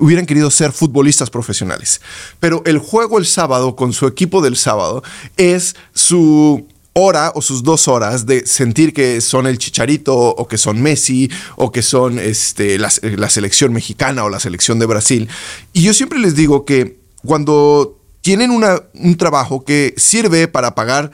hubieran 0.00 0.26
querido 0.26 0.50
ser 0.50 0.72
futbolistas 0.72 1.30
profesionales, 1.30 2.02
pero 2.40 2.62
el 2.66 2.78
juego 2.78 3.18
el 3.18 3.24
sábado 3.24 3.74
con 3.74 3.94
su 3.94 4.06
equipo 4.06 4.42
del 4.42 4.56
sábado 4.56 5.02
es 5.38 5.74
su 5.94 6.66
hora 6.92 7.32
o 7.34 7.40
sus 7.40 7.62
dos 7.62 7.88
horas 7.88 8.26
de 8.26 8.46
sentir 8.46 8.92
que 8.92 9.22
son 9.22 9.46
el 9.46 9.56
Chicharito 9.56 10.14
o 10.14 10.46
que 10.46 10.58
son 10.58 10.82
Messi 10.82 11.30
o 11.56 11.72
que 11.72 11.80
son 11.80 12.18
este, 12.18 12.78
la, 12.78 12.90
selección 13.30 13.72
mexicana 13.72 14.24
o 14.24 14.28
la 14.28 14.40
selección 14.40 14.78
de 14.78 14.84
Brasil. 14.84 15.28
Y 15.72 15.82
yo 15.82 15.94
siempre 15.94 16.18
les 16.18 16.34
digo 16.34 16.66
que 16.66 16.98
cuando 17.24 17.98
tienen 18.20 18.50
un 18.50 19.16
trabajo 19.16 19.64
que 19.64 19.94
sirve 19.96 20.48
para 20.48 20.74
pagar 20.74 21.12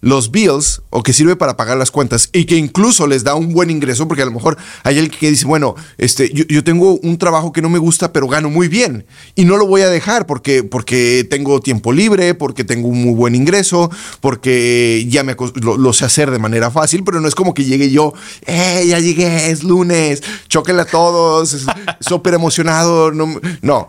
los 0.00 0.30
bills 0.30 0.82
o 0.90 1.02
que 1.02 1.12
sirve 1.12 1.36
para 1.36 1.56
pagar 1.56 1.76
las 1.76 1.90
cuentas 1.90 2.30
y 2.32 2.46
que 2.46 2.56
incluso 2.56 3.06
les 3.06 3.22
da 3.24 3.34
un 3.34 3.52
buen 3.52 3.70
ingreso 3.70 4.08
porque 4.08 4.22
a 4.22 4.26
lo 4.26 4.32
mejor 4.32 4.56
hay 4.82 4.98
alguien 4.98 5.18
que 5.18 5.30
dice, 5.30 5.46
bueno, 5.46 5.74
este, 5.98 6.32
yo, 6.32 6.64
tengo 6.64 6.98
un 7.02 7.18
trabajo 7.18 7.52
que 7.52 7.62
no 7.62 7.68
me 7.68 7.78
gusta 7.78 8.12
pero 8.12 8.26
gano 8.26 8.48
muy 8.48 8.68
bien 8.68 9.04
y 9.34 9.44
no 9.44 9.56
lo 9.56 9.66
voy 9.66 9.82
a 9.82 9.90
dejar 9.90 10.26
porque, 10.26 10.62
porque 10.62 11.26
tengo 11.28 11.60
tiempo 11.60 11.92
libre, 11.92 12.34
porque 12.34 12.64
tengo 12.64 12.88
un 12.88 13.02
muy 13.02 13.14
buen 13.14 13.34
ingreso, 13.34 13.90
porque 14.20 15.06
ya 15.08 15.22
me 15.22 15.36
lo, 15.62 15.92
sé 15.92 16.04
hacer 16.04 16.30
de 16.30 16.38
manera 16.38 16.70
fácil, 16.70 17.04
pero 17.04 17.20
no 17.20 17.28
es 17.28 17.34
como 17.34 17.52
que 17.52 17.64
llegue 17.64 17.90
yo, 17.90 18.14
eh, 18.46 18.84
ya 18.88 18.98
llegué, 18.98 19.50
es 19.50 19.64
lunes, 19.64 20.22
chóquenle 20.48 20.82
a 20.82 20.86
todos, 20.86 21.66
súper 22.00 22.34
emocionado, 22.34 23.12
no, 23.12 23.40
no, 23.60 23.88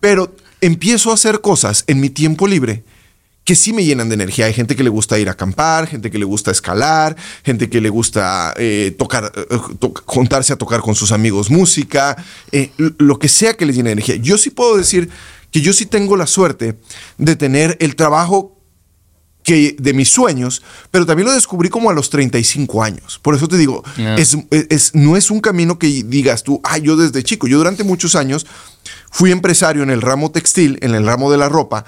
pero 0.00 0.34
empiezo 0.60 1.10
a 1.10 1.14
hacer 1.14 1.40
cosas 1.40 1.84
en 1.86 2.00
mi 2.00 2.10
tiempo 2.10 2.46
libre 2.46 2.84
que 3.46 3.54
sí 3.54 3.72
me 3.72 3.84
llenan 3.84 4.08
de 4.08 4.16
energía. 4.16 4.46
Hay 4.46 4.52
gente 4.52 4.74
que 4.74 4.82
le 4.82 4.90
gusta 4.90 5.20
ir 5.20 5.28
a 5.28 5.32
acampar, 5.32 5.86
gente 5.86 6.10
que 6.10 6.18
le 6.18 6.24
gusta 6.24 6.50
escalar, 6.50 7.16
gente 7.44 7.70
que 7.70 7.80
le 7.80 7.88
gusta 7.88 8.52
eh, 8.56 8.94
tocar, 8.98 9.32
eh, 9.36 9.56
juntarse 10.04 10.52
a 10.52 10.56
tocar 10.56 10.80
con 10.80 10.96
sus 10.96 11.12
amigos 11.12 11.48
música, 11.48 12.16
eh, 12.50 12.72
lo 12.98 13.20
que 13.20 13.28
sea 13.28 13.56
que 13.56 13.64
les 13.64 13.76
llene 13.76 13.92
energía. 13.92 14.16
Yo 14.16 14.36
sí 14.36 14.50
puedo 14.50 14.76
decir 14.76 15.08
que 15.52 15.60
yo 15.60 15.72
sí 15.72 15.86
tengo 15.86 16.16
la 16.16 16.26
suerte 16.26 16.76
de 17.18 17.36
tener 17.36 17.76
el 17.78 17.94
trabajo 17.94 18.60
que, 19.44 19.76
de 19.78 19.92
mis 19.92 20.08
sueños, 20.08 20.60
pero 20.90 21.06
también 21.06 21.28
lo 21.28 21.32
descubrí 21.32 21.68
como 21.68 21.88
a 21.88 21.94
los 21.94 22.10
35 22.10 22.82
años. 22.82 23.20
Por 23.22 23.36
eso 23.36 23.46
te 23.46 23.56
digo, 23.56 23.84
es, 24.16 24.92
no 24.92 25.16
es 25.16 25.30
un 25.30 25.40
camino 25.40 25.78
que 25.78 25.86
digas 25.86 26.42
tú, 26.42 26.60
ah, 26.64 26.78
yo 26.78 26.96
desde 26.96 27.22
chico, 27.22 27.46
yo 27.46 27.58
durante 27.58 27.84
muchos 27.84 28.16
años 28.16 28.44
fui 29.12 29.30
empresario 29.30 29.84
en 29.84 29.90
el 29.90 30.02
ramo 30.02 30.32
textil, 30.32 30.80
en 30.82 30.96
el 30.96 31.06
ramo 31.06 31.30
de 31.30 31.38
la 31.38 31.48
ropa, 31.48 31.84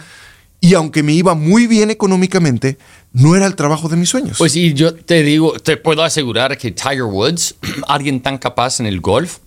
y 0.61 0.75
aunque 0.75 1.03
me 1.03 1.13
iba 1.13 1.35
muy 1.35 1.67
bien 1.67 1.91
económicamente, 1.91 2.79
no 3.13 3.37
era 3.37 3.47
el 3.47 3.55
trabajo 3.55 3.89
de 3.89 3.97
mis 3.97 4.09
sueños. 4.09 4.39
Pues 4.39 4.57
y 4.57 4.75
yo 4.75 4.95
te 4.95 5.23
digo, 5.23 5.53
te 5.59 5.77
puedo 5.77 6.03
asegurar 6.03 6.59
que 6.59 6.73
Tiger 6.73 7.05
Woods, 7.05 7.55
alguien 7.89 8.21
tan 8.21 8.39
capaz 8.39 8.81
en 8.81 8.87
el 8.87 9.01
golf, 9.01 9.39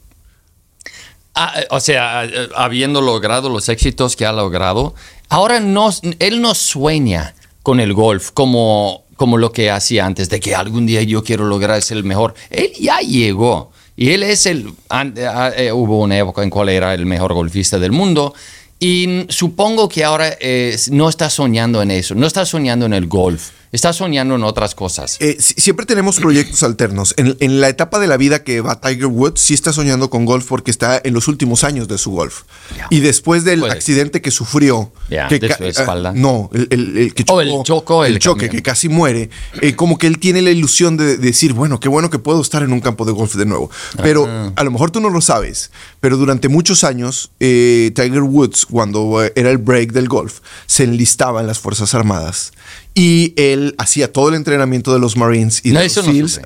ah, 1.36 1.54
o 1.70 1.80
sea, 1.80 2.28
habiendo 2.56 3.02
logrado 3.02 3.50
los 3.50 3.68
éxitos 3.70 4.16
que 4.16 4.26
ha 4.26 4.32
logrado, 4.32 4.96
ahora 5.30 5.60
no, 5.60 5.90
él 6.20 6.42
no 6.42 6.56
sueña 6.56 7.36
con 7.62 7.80
el 7.80 7.94
golf 7.94 8.32
como, 8.32 9.04
como 9.16 9.38
lo 9.38 9.52
que 9.52 9.70
hacía 9.70 10.06
antes, 10.06 10.30
de 10.30 10.40
que 10.40 10.56
algún 10.56 10.86
día 10.86 11.04
yo 11.04 11.24
quiero 11.24 11.46
lograr 11.46 11.82
ser 11.82 11.98
el 11.98 12.04
mejor. 12.04 12.34
Él 12.50 12.72
ya 12.80 13.00
llegó. 13.00 13.72
Y 13.96 14.12
él 14.12 14.24
es 14.24 14.46
el... 14.46 14.74
Eh, 14.90 15.72
hubo 15.72 16.00
una 16.00 16.18
época 16.18 16.42
en 16.42 16.50
cual 16.50 16.70
era 16.70 16.94
el 16.94 17.06
mejor 17.06 17.34
golfista 17.34 17.78
del 17.78 17.92
mundo 17.92 18.34
y 18.84 19.28
supongo 19.30 19.88
que 19.88 20.04
ahora 20.04 20.36
eh, 20.40 20.76
no 20.90 21.08
está 21.08 21.30
soñando 21.30 21.84
en 21.84 21.92
eso, 21.92 22.16
no 22.16 22.26
está 22.26 22.46
soñando 22.46 22.88
en 22.88 22.94
el 22.94 23.06
golf 23.06 23.52
está 23.72 23.94
soñando 23.94 24.36
en 24.36 24.44
otras 24.44 24.76
cosas. 24.76 25.18
Eh, 25.20 25.38
siempre 25.40 25.86
tenemos 25.86 26.20
proyectos 26.20 26.64
alternos. 26.64 27.16
En, 27.18 27.62
la 27.62 27.70
etapa 27.70 28.00
de 28.00 28.08
la 28.08 28.18
vida 28.18 28.44
que 28.44 28.62
va 28.62 28.80
Tiger 28.80 29.06
Woods, 29.06 29.40
sí 29.40 29.54
está 29.54 29.72
soñando 29.72 30.10
con 30.10 30.26
golf 30.26 30.46
porque 30.48 30.72
está 30.72 31.00
en 31.04 31.14
los 31.14 31.28
últimos 31.28 31.64
años 31.64 31.88
de 31.88 31.98
su 31.98 32.12
golf. 32.12 32.42
Y 32.90 33.00
después 33.00 33.44
del 33.44 33.64
accidente 33.64 34.22
que 34.22 34.32
sufrió, 34.32 34.92
que 35.10 35.40
de 35.40 35.54
su 35.54 35.64
espalda. 35.64 36.12
no, 36.14 36.50
el, 36.54 37.14
que 37.14 37.24
oh, 37.28 37.64
chocó, 37.64 38.06
el, 38.06 38.20
choque, 38.20 38.50
que 38.50 38.62
casi 38.62 38.90
muere, 38.90 39.30
eh, 39.62 39.76
como 39.76 39.98
que 39.98 40.08
él 40.08 40.20
tiene 40.20 40.42
la 40.42 40.52
ilusión 40.52 40.98
de, 40.98 41.18
decir, 41.18 41.54
bueno, 41.54 41.80
qué 41.80 41.90
bueno 41.90 42.10
que 42.10 42.20
puedo 42.20 42.42
estar 42.42 42.64
en 42.64 42.74
un 42.74 42.82
campo 42.82 43.06
de 43.06 43.12
golf 43.12 43.36
de 43.36 43.46
nuevo. 43.46 43.70
Pero 44.02 44.26
ah. 44.28 44.52
a 44.56 44.64
lo 44.64 44.72
mejor 44.72 44.92
tú 44.92 45.00
no 45.00 45.10
lo 45.10 45.22
sabes, 45.22 45.72
pero 46.00 46.18
durante 46.18 46.50
muchos 46.50 46.84
años, 46.84 47.32
eh, 47.40 47.92
Tiger 47.96 48.24
Woods, 48.24 48.66
cuando 48.66 49.22
era 49.36 49.50
el 49.50 49.58
break 49.58 49.92
del 49.92 50.08
golf, 50.08 50.40
se 50.66 50.84
enlistaba 50.84 51.42
en 51.42 51.48
las 51.48 51.60
Fuerzas 51.60 51.94
Armadas 51.94 52.52
y 52.94 53.34
él 53.38 53.76
hacía 53.78 54.12
todo 54.12 54.30
el 54.30 54.36
entrenamiento 54.36 54.94
de 54.94 55.00
los 55.00 55.16
Marines 55.16 55.62
y 55.64 55.72
de 55.72 55.84
los 55.84 55.94
SEALs, 55.94 56.42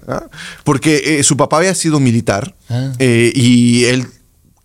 porque 0.64 1.20
eh, 1.20 1.24
su 1.24 1.38
papá 1.38 1.58
había 1.58 1.74
sido 1.75 2.00
militar 2.00 2.56
ah. 2.70 2.94
eh, 3.00 3.32
y 3.36 3.86
él 3.86 4.08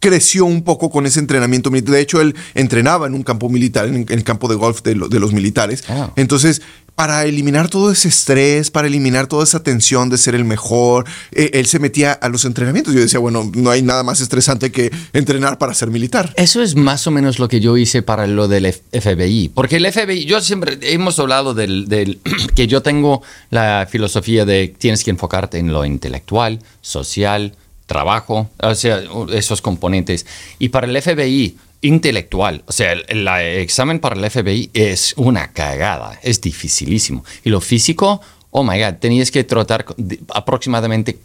creció 0.00 0.47
un 0.47 0.62
poco 0.62 0.90
con 0.90 1.07
ese 1.07 1.21
entrenamiento 1.21 1.71
militar. 1.71 1.95
De 1.95 2.00
hecho, 2.00 2.21
él 2.21 2.35
entrenaba 2.54 3.07
en 3.07 3.14
un 3.14 3.23
campo 3.23 3.49
militar, 3.49 3.87
en, 3.87 4.07
el 4.09 4.25
campo 4.25 4.49
de 4.49 4.57
golf 4.57 4.83
de, 4.83 4.95
los 4.95 5.33
militares. 5.33 5.85
Ah. 5.88 6.11
Entonces, 6.16 6.62
para 6.95 7.25
eliminar 7.25 7.69
todo 7.69 7.90
ese 7.90 8.09
estrés, 8.09 8.71
para 8.71 8.87
eliminar 8.87 9.26
toda 9.26 9.45
esa 9.45 9.62
tensión 9.62 10.11
de 10.11 10.19
ser 10.19 10.35
el 10.35 10.45
mejor, 10.45 11.07
eh, 11.33 11.50
él 11.54 11.66
se 11.66 11.78
metía 11.78 12.12
a 12.12 12.28
los 12.28 12.45
entrenamientos. 12.45 12.92
Yo 12.92 13.00
decía, 13.00 13.19
bueno, 13.19 13.50
no 13.54 13.71
hay 13.71 13.83
nada 13.83 14.02
más 14.02 14.21
estresante 14.21 14.73
que 14.73 14.90
entrenar 15.12 15.59
para 15.59 15.73
ser 15.73 15.88
militar. 15.88 16.33
Eso 16.37 16.62
es 16.62 16.76
más 16.76 17.07
o 17.07 17.11
menos 17.11 17.38
lo 17.38 17.49
que 17.49 17.61
yo 17.61 17.76
hice 17.76 18.02
para 18.02 18.26
lo 18.26 18.49
del 18.49 18.71
FBI. 18.71 19.50
Porque 19.54 19.76
el 19.76 19.90
FBI, 19.90 20.25
yo 20.25 20.40
siempre 20.40 20.78
hemos 20.83 21.19
hablado 21.19 21.54
del, 21.54 21.88
del 21.88 22.21
que 22.54 22.66
yo 22.66 22.83
tengo 22.83 23.23
la 23.50 23.87
filosofía 23.90 24.45
de 24.45 24.75
tienes 24.76 25.04
que 25.04 25.11
enfocarte 25.11 25.59
en 25.59 25.73
lo 25.73 25.85
intelectual, 25.85 26.61
social, 26.83 27.54
trabajo, 27.91 28.49
o 28.63 28.75
sea, 28.77 29.03
esos 29.33 29.61
componentes. 29.61 30.25
Y 30.61 30.69
para 30.69 30.87
el 30.87 31.03
FBI, 31.03 31.57
intelectual, 31.81 32.63
o 32.67 32.73
sea, 32.73 32.93
el, 32.93 33.27
examen 33.27 33.99
para 33.99 34.15
el 34.15 34.31
FBI 34.31 34.71
es 34.75 35.13
una 35.17 35.53
cagada, 35.53 36.17
es 36.23 36.41
dificilísimo. 36.41 37.25
Y 37.43 37.51
lo 37.51 37.61
físico, 37.61 38.21
oh 38.53 38.63
my 38.63 38.79
god, 38.81 38.95
tenías 39.01 39.33
que 39.33 39.43
trotar 39.43 39.85
aproximadamente, 40.33 41.19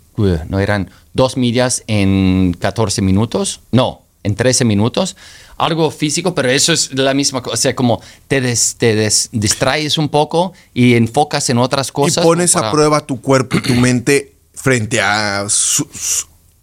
no 0.49 0.59
eran 0.59 0.89
dos 1.13 1.37
millas 1.37 1.83
en 1.85 2.57
14 2.59 3.03
minutos, 3.03 3.61
no, 3.71 4.01
en 4.23 4.33
13 4.33 4.65
minutos. 4.65 5.15
Algo 5.57 5.91
físico, 5.91 6.33
pero 6.33 6.49
eso 6.49 6.73
es 6.73 6.91
la 6.95 7.13
misma 7.13 7.43
cosa. 7.43 7.53
O 7.53 7.57
sea, 7.57 7.75
como 7.75 8.01
te, 8.27 8.41
te 8.77 9.09
distraes 9.31 9.99
un 9.99 10.09
poco 10.09 10.51
y 10.73 10.95
enfocas 10.95 11.47
en 11.51 11.59
otras 11.59 11.91
cosas. 11.91 12.23
Y 12.23 12.27
pones 12.27 12.55
a 12.55 12.71
prueba 12.71 13.05
tu 13.05 13.21
cuerpo 13.21 13.57
y 13.57 13.61
tu 13.61 13.75
mente 13.75 14.33
frente 14.53 14.99
a 14.99 15.45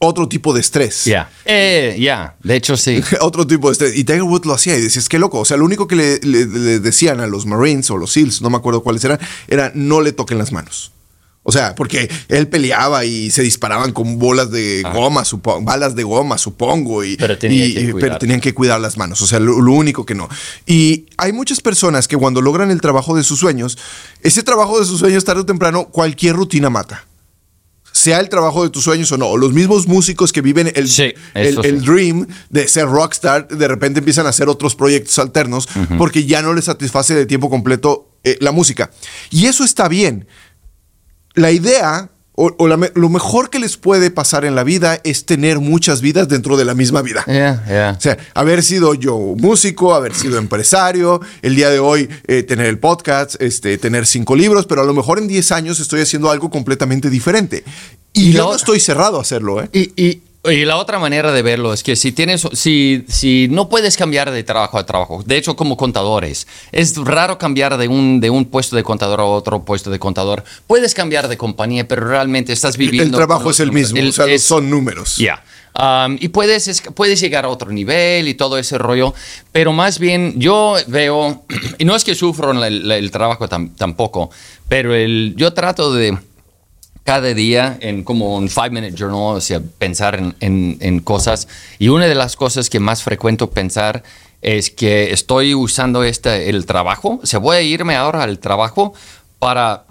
otro 0.03 0.29
tipo 0.29 0.53
de 0.53 0.61
estrés. 0.61 1.05
Ya, 1.05 1.31
eh, 1.45 1.97
ya, 1.99 2.35
de 2.43 2.57
hecho 2.57 2.77
sí. 2.77 3.01
otro 3.21 3.47
tipo 3.47 3.69
de 3.69 3.73
estrés. 3.73 3.97
Y 3.97 4.05
Tiger 4.05 4.25
Woods 4.25 4.47
lo 4.47 4.53
hacía 4.53 4.77
y 4.77 4.83
decías, 4.83 5.09
qué 5.09 5.19
loco. 5.19 5.39
O 5.39 5.45
sea, 5.45 5.57
lo 5.57 5.65
único 5.65 5.87
que 5.87 5.97
le, 5.97 6.19
decían 6.19 7.21
a 7.21 7.27
los 7.27 7.47
Marines 7.47 7.89
o 7.91 7.97
los 7.97 8.13
SEALs, 8.13 8.43
no 8.43 8.51
me 8.51 8.57
acuerdo 8.57 8.83
cuáles 8.83 9.05
eran, 9.05 9.21
era 9.49 9.71
no 9.75 10.01
le 10.01 10.13
toquen 10.13 10.39
las 10.39 10.51
manos. 10.51 10.93
O 11.45 11.51
sea, 11.51 11.75
porque 11.75 12.09
él 12.29 12.47
peleaba 12.47 13.05
y 13.05 13.31
se 13.31 13.43
disparaban 13.43 13.93
con 13.93 14.19
bolas 14.19 14.51
de 14.53 14.83
ah. 14.85 14.93
goma, 14.93 15.25
supongo, 15.25 15.63
balas 15.63 15.97
de 15.97 16.05
goma, 16.05 16.39
supongo. 16.39 17.05
Y, 17.05 17.17
pero, 17.17 17.37
tenían 17.37 18.41
que 18.41 18.55
cuidar 18.55 18.81
las 18.81 18.97
manos. 18.97 19.23
O 19.23 19.27
sea, 19.27 19.41
lo, 19.41 19.57
único 19.57 20.07
que 20.07 20.15
no. 20.15 20.29
Y 20.67 21.07
hay 21.17 21.33
muchas 21.33 21.61
personas 21.61 22.07
que 22.07 22.17
cuando 22.17 22.41
logran 22.41 22.71
el 22.71 22.81
trabajo 22.81 23.17
de 23.17 23.25
sus 23.25 23.41
sueños, 23.41 23.79
ese 24.23 24.43
trabajo 24.43 24.79
de 24.79 24.87
sus 24.87 25.01
sueños 25.01 25.25
tarde 25.25 25.41
o 25.43 25.47
temprano, 25.47 25.87
cualquier 25.87 26.37
rutina 26.37 26.71
mata 26.71 27.07
sea 27.93 28.21
el 28.21 28.29
trabajo 28.29 28.65
de 28.65 28.71
tus 28.71 28.85
sueños 28.85 29.13
o 29.13 29.19
no. 29.19 29.37
Los 29.37 29.53
mismos 29.53 29.87
músicos 29.87 30.33
que 30.33 30.41
viven 30.41 30.73
el, 30.75 30.91
el, 31.35 31.85
dream 31.85 32.27
de 32.51 32.67
ser 32.67 32.87
rockstar, 32.87 33.49
de 33.49 33.69
repente 33.69 34.01
empiezan 34.01 34.27
a 34.27 34.31
hacer 34.31 34.49
otros 34.49 34.75
proyectos 34.75 35.19
alternos 35.19 35.69
porque 35.99 36.25
ya 36.25 36.43
no 36.43 36.55
les 36.55 36.65
satisface 36.65 37.15
de 37.15 37.27
tiempo 37.27 37.51
completo 37.51 38.11
eh, 38.25 38.37
la 38.41 38.53
música. 38.53 38.91
Y 39.31 39.47
eso 39.47 39.65
está 39.65 39.89
bien. 39.89 40.27
La 41.35 41.51
idea 41.51 42.11
o, 42.35 42.67
lo 42.67 43.09
mejor 43.11 43.51
que 43.51 43.59
les 43.59 43.77
puede 43.77 44.11
pasar 44.11 44.45
en 44.47 44.55
la 44.55 44.65
vida 44.65 44.99
es 45.05 45.27
tener 45.27 45.59
muchas 45.61 46.01
vidas 46.01 46.29
dentro 46.29 46.57
de 46.57 46.65
la 46.65 46.75
misma 46.75 47.03
vida. 47.03 47.25
O 47.27 48.01
sea, 48.01 48.17
haber 48.35 48.63
sido 48.63 48.95
yo 48.95 49.19
músico, 49.37 49.95
haber 49.95 50.15
sido 50.15 50.39
empresario, 50.39 51.21
el 51.43 51.55
día 51.55 51.69
de 51.69 51.79
hoy 51.79 52.09
eh, 52.27 52.43
tener 52.43 52.67
el 52.67 52.79
podcast, 52.79 53.41
este, 53.41 53.77
tener 53.77 54.07
cinco 54.07 54.35
libros, 54.35 54.67
pero 54.67 54.81
a 54.81 54.85
lo 54.85 54.95
mejor 54.95 55.19
en 55.19 55.29
10 55.29 55.53
años 55.53 55.79
estoy 55.79 56.01
haciendo 56.01 56.31
algo 56.31 56.49
completamente 56.49 57.11
diferente. 57.11 57.65
Y, 58.15 58.33
yo 58.33 58.45
no 58.45 58.57
estoy 58.57 58.81
cerrado 58.81 59.19
a 59.19 59.23
hacerlo. 59.23 59.63
¿eh? 59.63 59.69
y 59.73 59.93
y 59.97 60.23
la 60.45 60.77
otra 60.77 60.99
manera 60.99 61.31
de 61.31 61.41
verlo 61.43 61.73
es 61.73 61.85
que 61.85 61.95
si 61.95 62.11
tienes, 62.11 62.47
si, 62.53 63.05
si 63.09 63.47
no 63.49 63.69
puedes 63.69 63.97
cambiar 63.97 64.31
de 64.33 64.43
trabajo 64.43 64.77
a 64.77 64.85
trabajo, 64.85 65.23
de 65.25 65.37
hecho 65.37 65.55
como 65.55 65.77
contadores, 65.77 66.49
es 66.73 66.97
raro 66.97 67.39
cambiar 67.39 67.77
de 67.79 67.87
un, 67.87 68.21
de 68.21 68.29
un 68.29 68.47
puesto 68.47 68.75
de 68.75 68.83
contador 68.83 69.21
a 69.21 69.25
otro 69.25 69.65
puesto 69.65 69.91
de 69.91 70.01
contador. 70.01 70.43
Puedes 70.67 70.95
cambiar 70.95 71.29
de 71.29 71.37
compañía, 71.37 71.87
pero 71.87 72.09
realmente 72.09 72.53
estás 72.53 72.77
viviendo... 72.77 73.19
El 73.19 73.27
trabajo 73.27 73.51
es 73.51 73.61
el 73.61 73.71
mismo, 73.71 74.01
o 74.01 74.13
sea, 74.13 74.39
son 74.39 74.69
números. 74.69 75.17
Ya. 75.17 75.45
Um, 75.75 76.19
y 76.21 76.29
puedes, 76.29 76.83
puedes 76.95 77.21
llegar 77.21 77.45
a 77.45 77.49
otro 77.49 77.71
nivel 77.71 78.29
y 78.29 78.35
todo 78.35 78.59
ese 78.59 78.77
rollo, 78.77 79.15
pero 79.53 79.73
más 79.73 79.99
bien 79.99 80.35
yo 80.39 80.77
veo, 80.89 81.45
y 81.79 81.85
no 81.85 81.95
es 81.95 82.05
que 82.05 82.15
sufro 82.15 82.51
el, 82.51 82.91
el 82.91 83.11
trabajo 83.11 83.49
tampoco, 83.49 84.31
pero 84.69 84.95
el, 84.95 85.35
yo 85.37 85.55
trato 85.55 85.95
de 85.95 86.19
cada 87.05 87.35
día 87.35 87.77
en 87.81 88.05
como 88.05 88.37
un 88.37 88.49
five 88.49 88.71
minute 88.71 88.95
journal, 88.97 89.37
o 89.37 89.41
sea, 89.41 89.61
pensar 89.79 90.35
en, 90.41 90.77
en, 90.81 91.01
cosas. 91.01 91.49
Y 91.79 91.89
una 91.89 92.07
de 92.07 92.15
las 92.15 92.37
cosas 92.37 92.71
que 92.71 92.81
más 92.81 93.03
frecuento 93.03 93.51
pensar 93.51 94.03
es 94.41 94.71
que 94.71 95.13
estoy 95.13 95.55
usando 95.55 96.05
este, 96.05 96.49
el 96.49 96.67
trabajo, 96.67 97.21
o 97.23 97.27
sea, 97.27 97.39
voy 97.39 97.57
a 97.57 97.63
irme 97.63 97.97
ahora 97.97 98.23
al 98.23 98.39
trabajo 98.39 98.95
para, 99.39 99.85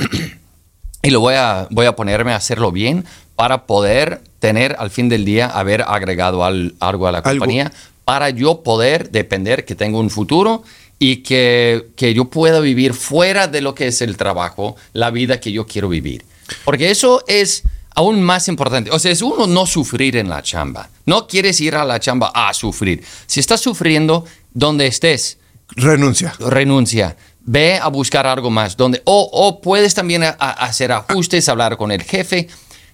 y 1.04 1.10
lo 1.10 1.20
voy 1.20 1.36
a, 1.36 1.68
voy 1.70 1.86
a 1.86 1.96
ponerme 1.96 2.34
a 2.34 2.38
hacerlo 2.38 2.72
bien 2.72 3.06
para 3.36 3.66
poder 3.66 4.22
tener 4.40 4.76
al 4.80 4.90
fin 4.90 5.10
del 5.10 5.26
día 5.26 5.48
haber 5.48 5.84
agregado 5.84 6.44
algo 6.44 7.08
a 7.08 7.12
la 7.12 7.22
compañía, 7.22 7.72
para 8.06 8.30
yo 8.30 8.62
poder 8.62 9.12
depender 9.12 9.66
que 9.66 9.76
tengo 9.76 10.00
un 10.00 10.10
futuro 10.10 10.64
y 11.00 11.18
que, 11.18 11.88
que 11.96 12.14
yo 12.14 12.26
pueda 12.26 12.60
vivir 12.60 12.94
fuera 12.94 13.48
de 13.48 13.62
lo 13.62 13.74
que 13.74 13.88
es 13.88 14.02
el 14.02 14.18
trabajo, 14.18 14.76
la 14.94 15.12
vida 15.12 15.40
que 15.40 15.52
yo 15.52 15.66
quiero 15.66 15.90
vivir. 15.90 16.26
Porque 16.64 16.92
eso 16.92 17.24
es 17.28 17.64
aún 17.96 18.22
más 18.22 18.48
importante. 18.48 18.92
O 18.92 19.00
sea, 19.00 19.12
es 19.12 19.22
uno 19.22 19.48
no 19.48 19.66
sufrir 19.66 20.18
en 20.18 20.30
la 20.30 20.42
chamba. 20.42 20.90
No 21.06 21.28
quieres 21.28 21.60
ir 21.62 21.76
a 21.76 21.86
la 21.86 22.00
chamba 22.00 22.32
a 22.34 22.54
sufrir. 22.54 23.04
Si 23.28 23.40
estás 23.40 23.62
sufriendo, 23.62 24.26
donde 24.54 24.88
estés. 24.88 25.38
Renuncia. 25.76 26.34
Renuncia. 26.40 27.16
Ve 27.44 27.78
a 27.78 27.88
buscar 27.88 28.28
algo 28.28 28.50
más. 28.50 28.78
Donde, 28.78 29.02
o, 29.06 29.60
puedes 29.62 29.94
también 29.94 30.24
hacer 30.24 30.92
ajustes, 30.92 31.50
hablar 31.50 31.78
con 31.78 31.92
el 31.92 32.04
jefe. 32.04 32.48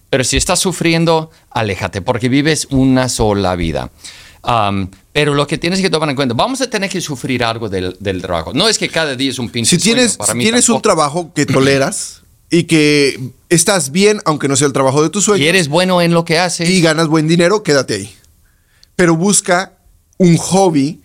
Pero 0.09 0.23
si 0.23 0.37
estás 0.37 0.59
sufriendo, 0.59 1.31
aléjate, 1.49 2.01
porque 2.01 2.29
vives 2.29 2.67
una 2.71 3.09
sola 3.09 3.55
vida. 3.55 3.91
Um, 4.43 4.87
pero 5.11 5.33
lo 5.33 5.45
que 5.45 5.57
tienes 5.57 5.81
que 5.81 5.89
tomar 5.89 6.09
en 6.09 6.15
cuenta, 6.15 6.33
vamos 6.33 6.61
a 6.61 6.69
tener 6.69 6.89
que 6.89 7.01
sufrir 7.01 7.43
algo 7.43 7.67
del, 7.67 8.21
trabajo. 8.21 8.53
No 8.53 8.69
es 8.69 8.77
que 8.77 8.87
cada 8.87 9.15
día 9.15 9.31
es 9.31 9.39
un 9.39 9.49
pinche 9.49 9.75
Si 9.75 9.83
tienes, 9.83 10.17
si 10.23 10.39
tienes 10.39 10.69
un 10.69 10.81
trabajo 10.81 11.33
que 11.33 11.45
toleras, 11.45 12.21
y 12.49 12.63
que 12.63 13.31
estás 13.49 13.91
bien, 13.91 14.21
aunque 14.25 14.47
no 14.47 14.55
sea 14.55 14.67
el 14.67 14.73
trabajo 14.73 15.03
de 15.03 15.09
tus 15.09 15.25
sueños. 15.25 15.45
Y 15.45 15.49
eres 15.49 15.67
bueno 15.67 16.01
en 16.01 16.13
lo 16.13 16.25
que 16.25 16.39
haces. 16.39 16.69
Y 16.69 16.81
ganas 16.81 17.07
buen 17.07 17.27
dinero, 17.27 17.63
quédate 17.63 17.95
ahí. 17.95 18.15
Pero 18.95 19.15
busca 19.15 19.77
un 20.17 20.37
hobby 20.37 21.01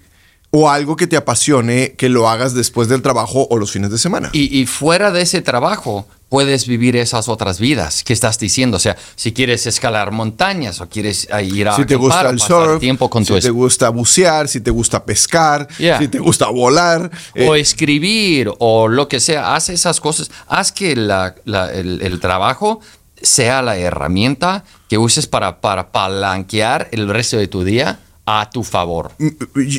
o 0.51 0.71
algo 0.71 0.97
que 0.97 1.07
te 1.07 1.17
apasione, 1.17 1.95
que 1.97 2.09
lo 2.09 2.29
hagas 2.29 2.55
después 2.55 2.89
del 2.89 3.03
trabajo 3.03 3.47
o 3.51 3.57
los 3.57 3.73
fines 3.73 3.91
de 3.91 3.99
semana. 3.99 4.31
Y, 4.33 4.67
fuera 4.67 5.11
de 5.11 5.23
ese 5.23 5.41
trabajo, 5.41 6.07
puedes 6.33 6.67
vivir 6.67 6.97
esas 6.97 7.29
otras 7.29 7.61
vidas 7.61 8.03
que 8.03 8.15
estás 8.15 8.39
diciendo. 8.39 8.79
O 8.79 8.81
sea, 8.81 8.97
si 9.17 9.35
quieres 9.35 9.67
escalar 9.67 10.13
montañas 10.13 10.81
o 10.81 10.89
quieres 10.89 11.29
ir 11.45 11.69
a 11.69 11.77
si 11.77 11.85
te 11.85 11.95
gusta 11.95 12.31
el 12.31 12.41
surf, 12.41 12.81
tiempo 12.81 13.11
con 13.11 13.23
si 13.23 13.39
te 13.39 13.51
gusta 13.51 13.91
bucear, 13.91 14.49
si 14.49 14.63
te 14.63 14.71
gusta 14.71 15.05
pescar, 15.05 15.69
si 15.77 16.09
te 16.09 16.19
gusta 16.19 16.49
volar. 16.49 17.11
O 17.37 17.55
eh, 17.55 17.61
escribir 17.61 18.51
o 18.61 18.89
lo 18.89 19.09
que 19.09 19.21
sea. 19.21 19.55
Haz 19.55 19.69
esas 19.69 20.01
cosas. 20.01 20.31
Haz 20.49 20.73
que 20.73 20.93
el, 20.93 22.19
trabajo 22.19 22.81
sea 23.21 23.61
la 23.61 23.77
herramienta 23.77 24.65
que 24.89 24.97
uses 24.97 25.27
para, 25.27 25.61
para 25.61 25.93
palanquear 25.93 26.89
el 26.93 27.11
resto 27.11 27.37
de 27.37 27.47
tu 27.47 27.63
día 27.63 28.01
a 28.25 28.49
tu 28.49 28.63
favor. 28.63 29.13
Mm, 29.19 29.29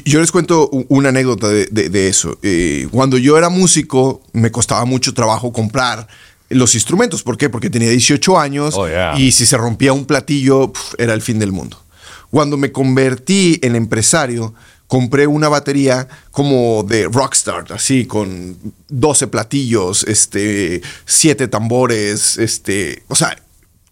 yo 0.06 0.20
les 0.20 0.32
cuento 0.32 0.70
una 0.70 1.10
anécdota 1.10 1.48
de, 1.48 2.08
eso. 2.08 2.38
Eh, 2.44 2.88
cuando 2.92 3.18
yo 3.18 3.40
era 3.40 3.50
músico, 3.50 4.22
me 4.34 4.52
costaba 4.52 4.86
mucho 4.86 5.16
trabajo 5.16 5.52
comprar 5.52 6.08
los 6.54 6.76
instrumentos. 6.76 7.24
¿Por 7.24 7.38
qué? 7.38 7.50
Porque 7.50 7.70
tenía 7.70 7.90
18 7.90 8.40
años 8.40 8.76
oh, 8.78 8.88
y 9.18 9.32
si 9.32 9.46
se 9.46 9.58
rompía 9.58 9.94
un 9.94 10.06
platillo, 10.06 10.72
era 10.98 11.14
el 11.14 11.22
fin 11.22 11.40
del 11.40 11.52
mundo. 11.52 11.80
Cuando 12.32 12.58
me 12.58 12.72
convertí 12.72 13.60
en 13.62 13.76
empresario, 13.76 14.54
compré 14.88 15.28
una 15.28 15.50
batería 15.50 16.08
como 16.32 16.84
de 16.84 17.08
Rockstar, 17.08 17.66
así 17.72 18.06
con 18.06 18.58
12 18.90 19.28
platillos, 19.28 20.04
este, 20.04 20.82
7 21.06 21.48
tambores, 21.48 22.38
este, 22.38 23.04
o 23.08 23.16
sea, 23.16 23.36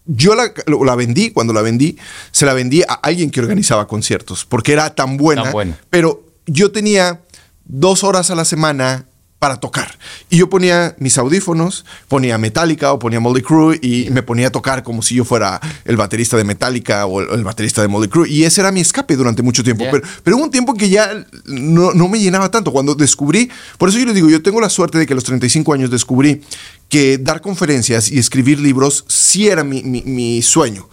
yo 0.04 0.34
la, 0.34 0.52
la, 0.66 0.94
vendí, 0.96 1.30
cuando 1.30 1.52
la 1.52 1.62
vendí, 1.62 1.96
se 2.32 2.46
la 2.46 2.54
vendí 2.54 2.82
a 2.82 2.94
alguien 2.94 3.30
que 3.30 3.40
organizaba 3.40 3.86
conciertos, 3.86 4.44
porque 4.44 4.72
era 4.72 4.94
tan 4.94 5.16
buena, 5.16 5.52
pero 5.90 6.24
yo 6.46 6.72
tenía 6.72 7.20
dos 7.64 8.02
horas 8.04 8.30
a 8.30 8.34
la 8.34 8.44
semana 8.44 9.06
para 9.42 9.56
tocar. 9.56 9.98
Y 10.30 10.36
yo 10.36 10.48
ponía 10.48 10.94
mis 11.00 11.18
audífonos, 11.18 11.84
ponía 12.06 12.38
Metallica 12.38 12.92
o 12.92 13.00
ponía 13.00 13.18
Molly 13.18 13.42
Crew 13.42 13.72
y 13.72 14.06
me 14.12 14.22
ponía 14.22 14.46
a 14.46 14.50
tocar 14.50 14.84
como 14.84 15.02
si 15.02 15.16
yo 15.16 15.24
fuera 15.24 15.60
el 15.84 15.96
baterista 15.96 16.36
de 16.36 16.44
Metallica 16.44 17.06
o 17.06 17.20
el, 17.20 17.42
baterista 17.42 17.82
de 17.82 17.88
Molly 17.88 18.06
Crew. 18.06 18.24
Y 18.24 18.44
ese 18.44 18.60
era 18.60 18.70
mi 18.70 18.80
escape 18.80 19.16
durante 19.16 19.42
mucho 19.42 19.64
tiempo. 19.64 19.84
Pero, 19.90 20.06
pero, 20.22 20.36
hubo 20.36 20.44
un 20.44 20.52
tiempo 20.52 20.74
que 20.74 20.88
ya 20.88 21.26
no, 21.44 21.92
no, 21.92 22.06
me 22.06 22.20
llenaba 22.20 22.52
tanto. 22.52 22.70
Cuando 22.70 22.94
descubrí, 22.94 23.50
por 23.78 23.88
eso 23.88 23.98
yo 23.98 24.06
les 24.06 24.14
digo, 24.14 24.30
yo 24.30 24.40
tengo 24.42 24.60
la 24.60 24.70
suerte 24.70 24.98
de 24.98 25.06
que 25.06 25.12
a 25.12 25.16
los 25.16 25.24
35 25.24 25.72
años 25.72 25.90
descubrí 25.90 26.42
que 26.88 27.18
dar 27.18 27.40
conferencias 27.40 28.12
y 28.12 28.20
escribir 28.20 28.60
libros 28.60 29.04
sí 29.08 29.48
era 29.48 29.64
mi, 29.64 29.82
mi, 29.82 30.02
mi 30.02 30.40
sueño. 30.42 30.88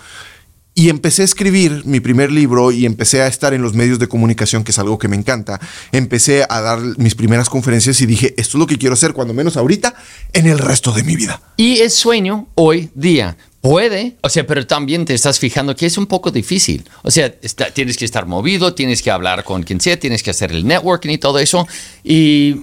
Y 0.79 0.87
empecé 0.87 1.23
a 1.23 1.25
escribir 1.25 1.81
mi 1.83 1.99
primer 1.99 2.31
libro 2.31 2.71
y 2.71 2.85
empecé 2.85 3.21
a 3.21 3.27
estar 3.27 3.53
en 3.53 3.61
los 3.61 3.73
medios 3.73 3.99
de 3.99 4.07
comunicación, 4.07 4.63
que 4.63 4.71
es 4.71 4.79
algo 4.79 4.97
que 4.97 5.09
me 5.09 5.17
encanta. 5.17 5.59
Empecé 5.91 6.45
a 6.47 6.61
dar 6.61 6.79
mis 6.97 7.15
primeras 7.15 7.49
conferencias 7.49 7.99
y 7.99 8.05
dije, 8.05 8.33
esto 8.37 8.57
es 8.57 8.59
lo 8.61 8.65
que 8.65 8.77
quiero 8.77 8.93
hacer, 8.93 9.11
cuando 9.11 9.33
menos 9.33 9.57
ahorita, 9.57 9.93
en 10.31 10.47
el 10.47 10.57
resto 10.57 10.93
de 10.93 11.03
mi 11.03 11.17
vida. 11.17 11.41
Y 11.57 11.79
el 11.79 11.91
sueño 11.91 12.47
hoy 12.55 12.91
día. 12.95 13.35
Puede, 13.59 14.15
o 14.21 14.29
sea, 14.29 14.47
pero 14.47 14.65
también 14.65 15.03
te 15.03 15.13
estás 15.13 15.37
fijando 15.37 15.75
que 15.75 15.85
es 15.85 15.97
un 15.97 16.05
poco 16.05 16.31
difícil. 16.31 16.87
O 17.03 17.11
sea, 17.11 17.29
tienes 17.73 17.97
que 17.97 18.05
estar 18.05 18.25
movido, 18.25 18.73
tienes 18.73 19.01
que 19.01 19.11
hablar 19.11 19.43
con 19.43 19.63
quien 19.63 19.81
sea, 19.81 19.99
tienes 19.99 20.23
que 20.23 20.29
hacer 20.29 20.53
el 20.53 20.65
networking 20.65 21.09
y 21.09 21.17
todo 21.17 21.39
eso. 21.39 21.67
Y 22.05 22.61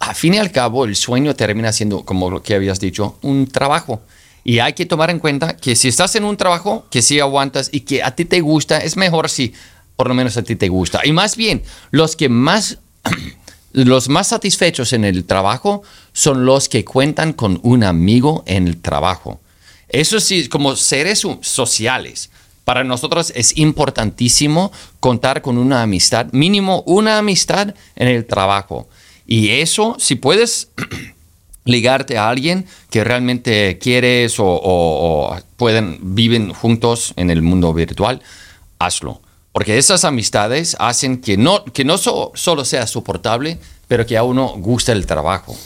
a 0.00 0.14
fin 0.14 0.32
y 0.32 0.38
al 0.38 0.50
cabo, 0.52 0.86
el 0.86 0.96
sueño 0.96 1.36
termina 1.36 1.70
siendo, 1.74 2.02
como 2.02 2.30
lo 2.30 2.42
que 2.42 2.54
habías 2.54 2.80
dicho, 2.80 3.18
un 3.20 3.46
trabajo. 3.46 4.00
Y 4.48 4.60
hay 4.60 4.72
que 4.72 4.86
tomar 4.86 5.10
en 5.10 5.18
cuenta 5.18 5.58
que 5.58 5.76
si 5.76 5.88
estás 5.88 6.16
en 6.16 6.24
un 6.24 6.38
trabajo 6.38 6.86
que 6.90 7.02
sí 7.02 7.20
aguantas 7.20 7.68
y 7.70 7.80
que 7.80 8.02
a 8.02 8.16
ti 8.16 8.24
te 8.24 8.40
gusta, 8.40 8.78
es 8.78 8.96
mejor 8.96 9.28
si 9.28 9.52
por 9.94 10.08
lo 10.08 10.14
menos 10.14 10.38
a 10.38 10.42
ti 10.42 10.56
te 10.56 10.70
gusta. 10.70 11.02
Y 11.04 11.12
más 11.12 11.36
bien, 11.36 11.62
los 11.90 12.16
que 12.16 12.30
más, 12.30 12.78
los 13.74 14.08
más 14.08 14.28
satisfechos 14.28 14.94
en 14.94 15.04
el 15.04 15.26
trabajo 15.26 15.82
son 16.14 16.46
los 16.46 16.70
que 16.70 16.82
cuentan 16.82 17.34
con 17.34 17.60
un 17.62 17.84
amigo 17.84 18.42
en 18.46 18.68
el 18.68 18.80
trabajo. 18.80 19.38
Eso 19.90 20.18
sí, 20.18 20.48
como 20.48 20.76
seres 20.76 21.26
sociales, 21.42 22.30
para 22.64 22.84
nosotros 22.84 23.34
es 23.36 23.54
importantísimo 23.58 24.72
contar 24.98 25.42
con 25.42 25.58
una 25.58 25.82
amistad, 25.82 26.28
mínimo 26.32 26.84
una 26.86 27.18
amistad 27.18 27.74
en 27.96 28.08
el 28.08 28.24
trabajo. 28.24 28.88
Y 29.26 29.50
eso, 29.50 29.96
si 29.98 30.14
puedes 30.14 30.70
ligarte 31.68 32.16
a 32.16 32.28
alguien 32.28 32.66
que 32.90 33.04
realmente 33.04 33.78
quieres 33.78 34.36
o, 34.38 35.36
pueden, 35.56 35.98
viven 36.14 36.52
juntos 36.52 37.12
en 37.16 37.30
el 37.30 37.42
mundo 37.42 37.72
virtual, 37.72 38.22
hazlo. 38.78 39.20
Porque 39.52 39.78
esas 39.78 40.04
amistades 40.04 40.76
hacen 40.78 41.20
que 41.20 41.36
no, 41.36 41.64
que 41.64 41.84
no 41.84 41.98
solo 41.98 42.64
sea 42.64 42.86
soportable, 42.86 43.58
pero 43.86 44.06
que 44.06 44.16
a 44.16 44.22
uno 44.22 44.54
guste 44.56 44.92
el 44.92 45.06
trabajo. 45.06 45.56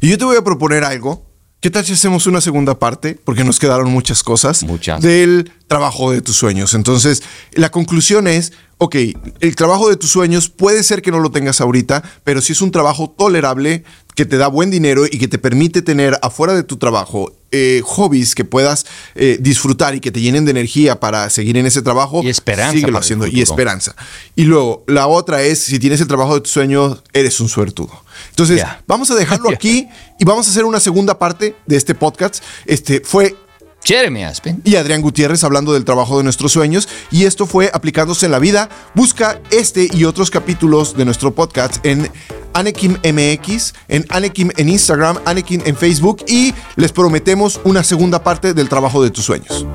Y 0.00 0.10
yo 0.10 0.18
te 0.18 0.24
voy 0.24 0.36
a 0.36 0.42
proponer 0.42 0.84
algo. 0.84 1.24
¿Qué 1.60 1.70
tal 1.70 1.84
si 1.84 1.94
hacemos 1.94 2.26
una 2.26 2.40
segunda 2.40 2.78
parte? 2.78 3.18
Porque 3.24 3.42
nos 3.42 3.58
quedaron 3.58 3.90
muchas 3.90 4.22
cosas. 4.22 4.62
Muchas. 4.62 5.00
Del 5.00 5.50
trabajo 5.66 6.12
de 6.12 6.20
tus 6.20 6.36
sueños. 6.36 6.74
Entonces, 6.74 7.22
la 7.52 7.70
conclusión 7.70 8.28
es, 8.28 8.52
ok, 8.78 8.94
el 9.40 9.56
trabajo 9.56 9.88
de 9.88 9.96
tus 9.96 10.10
sueños 10.10 10.48
puede 10.50 10.84
ser 10.84 11.02
que 11.02 11.10
no 11.10 11.18
lo 11.18 11.30
tengas 11.30 11.60
ahorita, 11.60 12.02
pero 12.22 12.40
si 12.40 12.52
es 12.52 12.62
un 12.62 12.70
trabajo 12.70 13.10
tolerable, 13.10 13.82
que 14.18 14.26
te 14.26 14.36
da 14.36 14.48
buen 14.48 14.68
dinero 14.68 15.06
y 15.06 15.16
que 15.16 15.28
te 15.28 15.38
permite 15.38 15.80
tener 15.80 16.18
afuera 16.22 16.52
de 16.52 16.64
tu 16.64 16.76
trabajo 16.76 17.32
eh, 17.52 17.82
hobbies 17.84 18.34
que 18.34 18.44
puedas 18.44 18.84
eh, 19.14 19.38
disfrutar 19.40 19.94
y 19.94 20.00
que 20.00 20.10
te 20.10 20.20
llenen 20.20 20.44
de 20.44 20.50
energía 20.50 20.98
para 20.98 21.30
seguir 21.30 21.56
en 21.56 21.66
ese 21.66 21.82
trabajo. 21.82 22.20
Y 22.24 22.28
esperanza. 22.28 22.72
Síguelo 22.72 22.98
haciendo. 22.98 23.28
Y 23.28 23.40
esperanza. 23.42 23.94
Y 24.34 24.42
luego, 24.42 24.82
la 24.88 25.06
otra 25.06 25.42
es, 25.42 25.60
si 25.60 25.78
tienes 25.78 26.00
el 26.00 26.08
trabajo 26.08 26.34
de 26.34 26.40
tus 26.40 26.50
sueños, 26.50 27.00
eres 27.12 27.38
un 27.38 27.48
suertudo. 27.48 27.92
Entonces, 28.30 28.60
vamos 28.88 29.08
a 29.12 29.14
dejarlo 29.14 29.50
aquí 29.54 29.86
y 30.18 30.24
vamos 30.24 30.48
a 30.48 30.50
hacer 30.50 30.64
una 30.64 30.80
segunda 30.80 31.16
parte 31.16 31.54
de 31.66 31.76
este 31.76 31.94
podcast. 31.94 32.42
Este 32.66 33.00
fue 33.00 33.36
Jeremy 33.88 34.24
Aspen. 34.24 34.60
Y 34.64 34.76
Adrián 34.76 35.00
Gutiérrez 35.00 35.42
hablando 35.44 35.72
del 35.72 35.86
trabajo 35.86 36.18
de 36.18 36.24
nuestros 36.24 36.52
sueños. 36.52 36.90
Y 37.10 37.24
esto 37.24 37.46
fue 37.46 37.70
aplicándose 37.72 38.26
en 38.26 38.32
la 38.32 38.38
vida. 38.38 38.68
Busca 38.94 39.40
este 39.50 39.88
y 39.90 40.04
otros 40.04 40.30
capítulos 40.30 40.94
de 40.94 41.06
nuestro 41.06 41.34
podcast 41.34 41.84
en 41.86 42.10
Anekim 42.52 42.98
MX, 43.02 43.72
en 43.88 44.04
Anekim 44.10 44.50
en 44.58 44.68
Instagram, 44.68 45.18
Anekim 45.24 45.62
en 45.64 45.74
Facebook 45.74 46.22
y 46.28 46.52
les 46.76 46.92
prometemos 46.92 47.62
una 47.64 47.82
segunda 47.82 48.22
parte 48.22 48.52
del 48.52 48.68
trabajo 48.68 49.02
de 49.02 49.10
tus 49.10 49.24
sueños. 49.24 49.66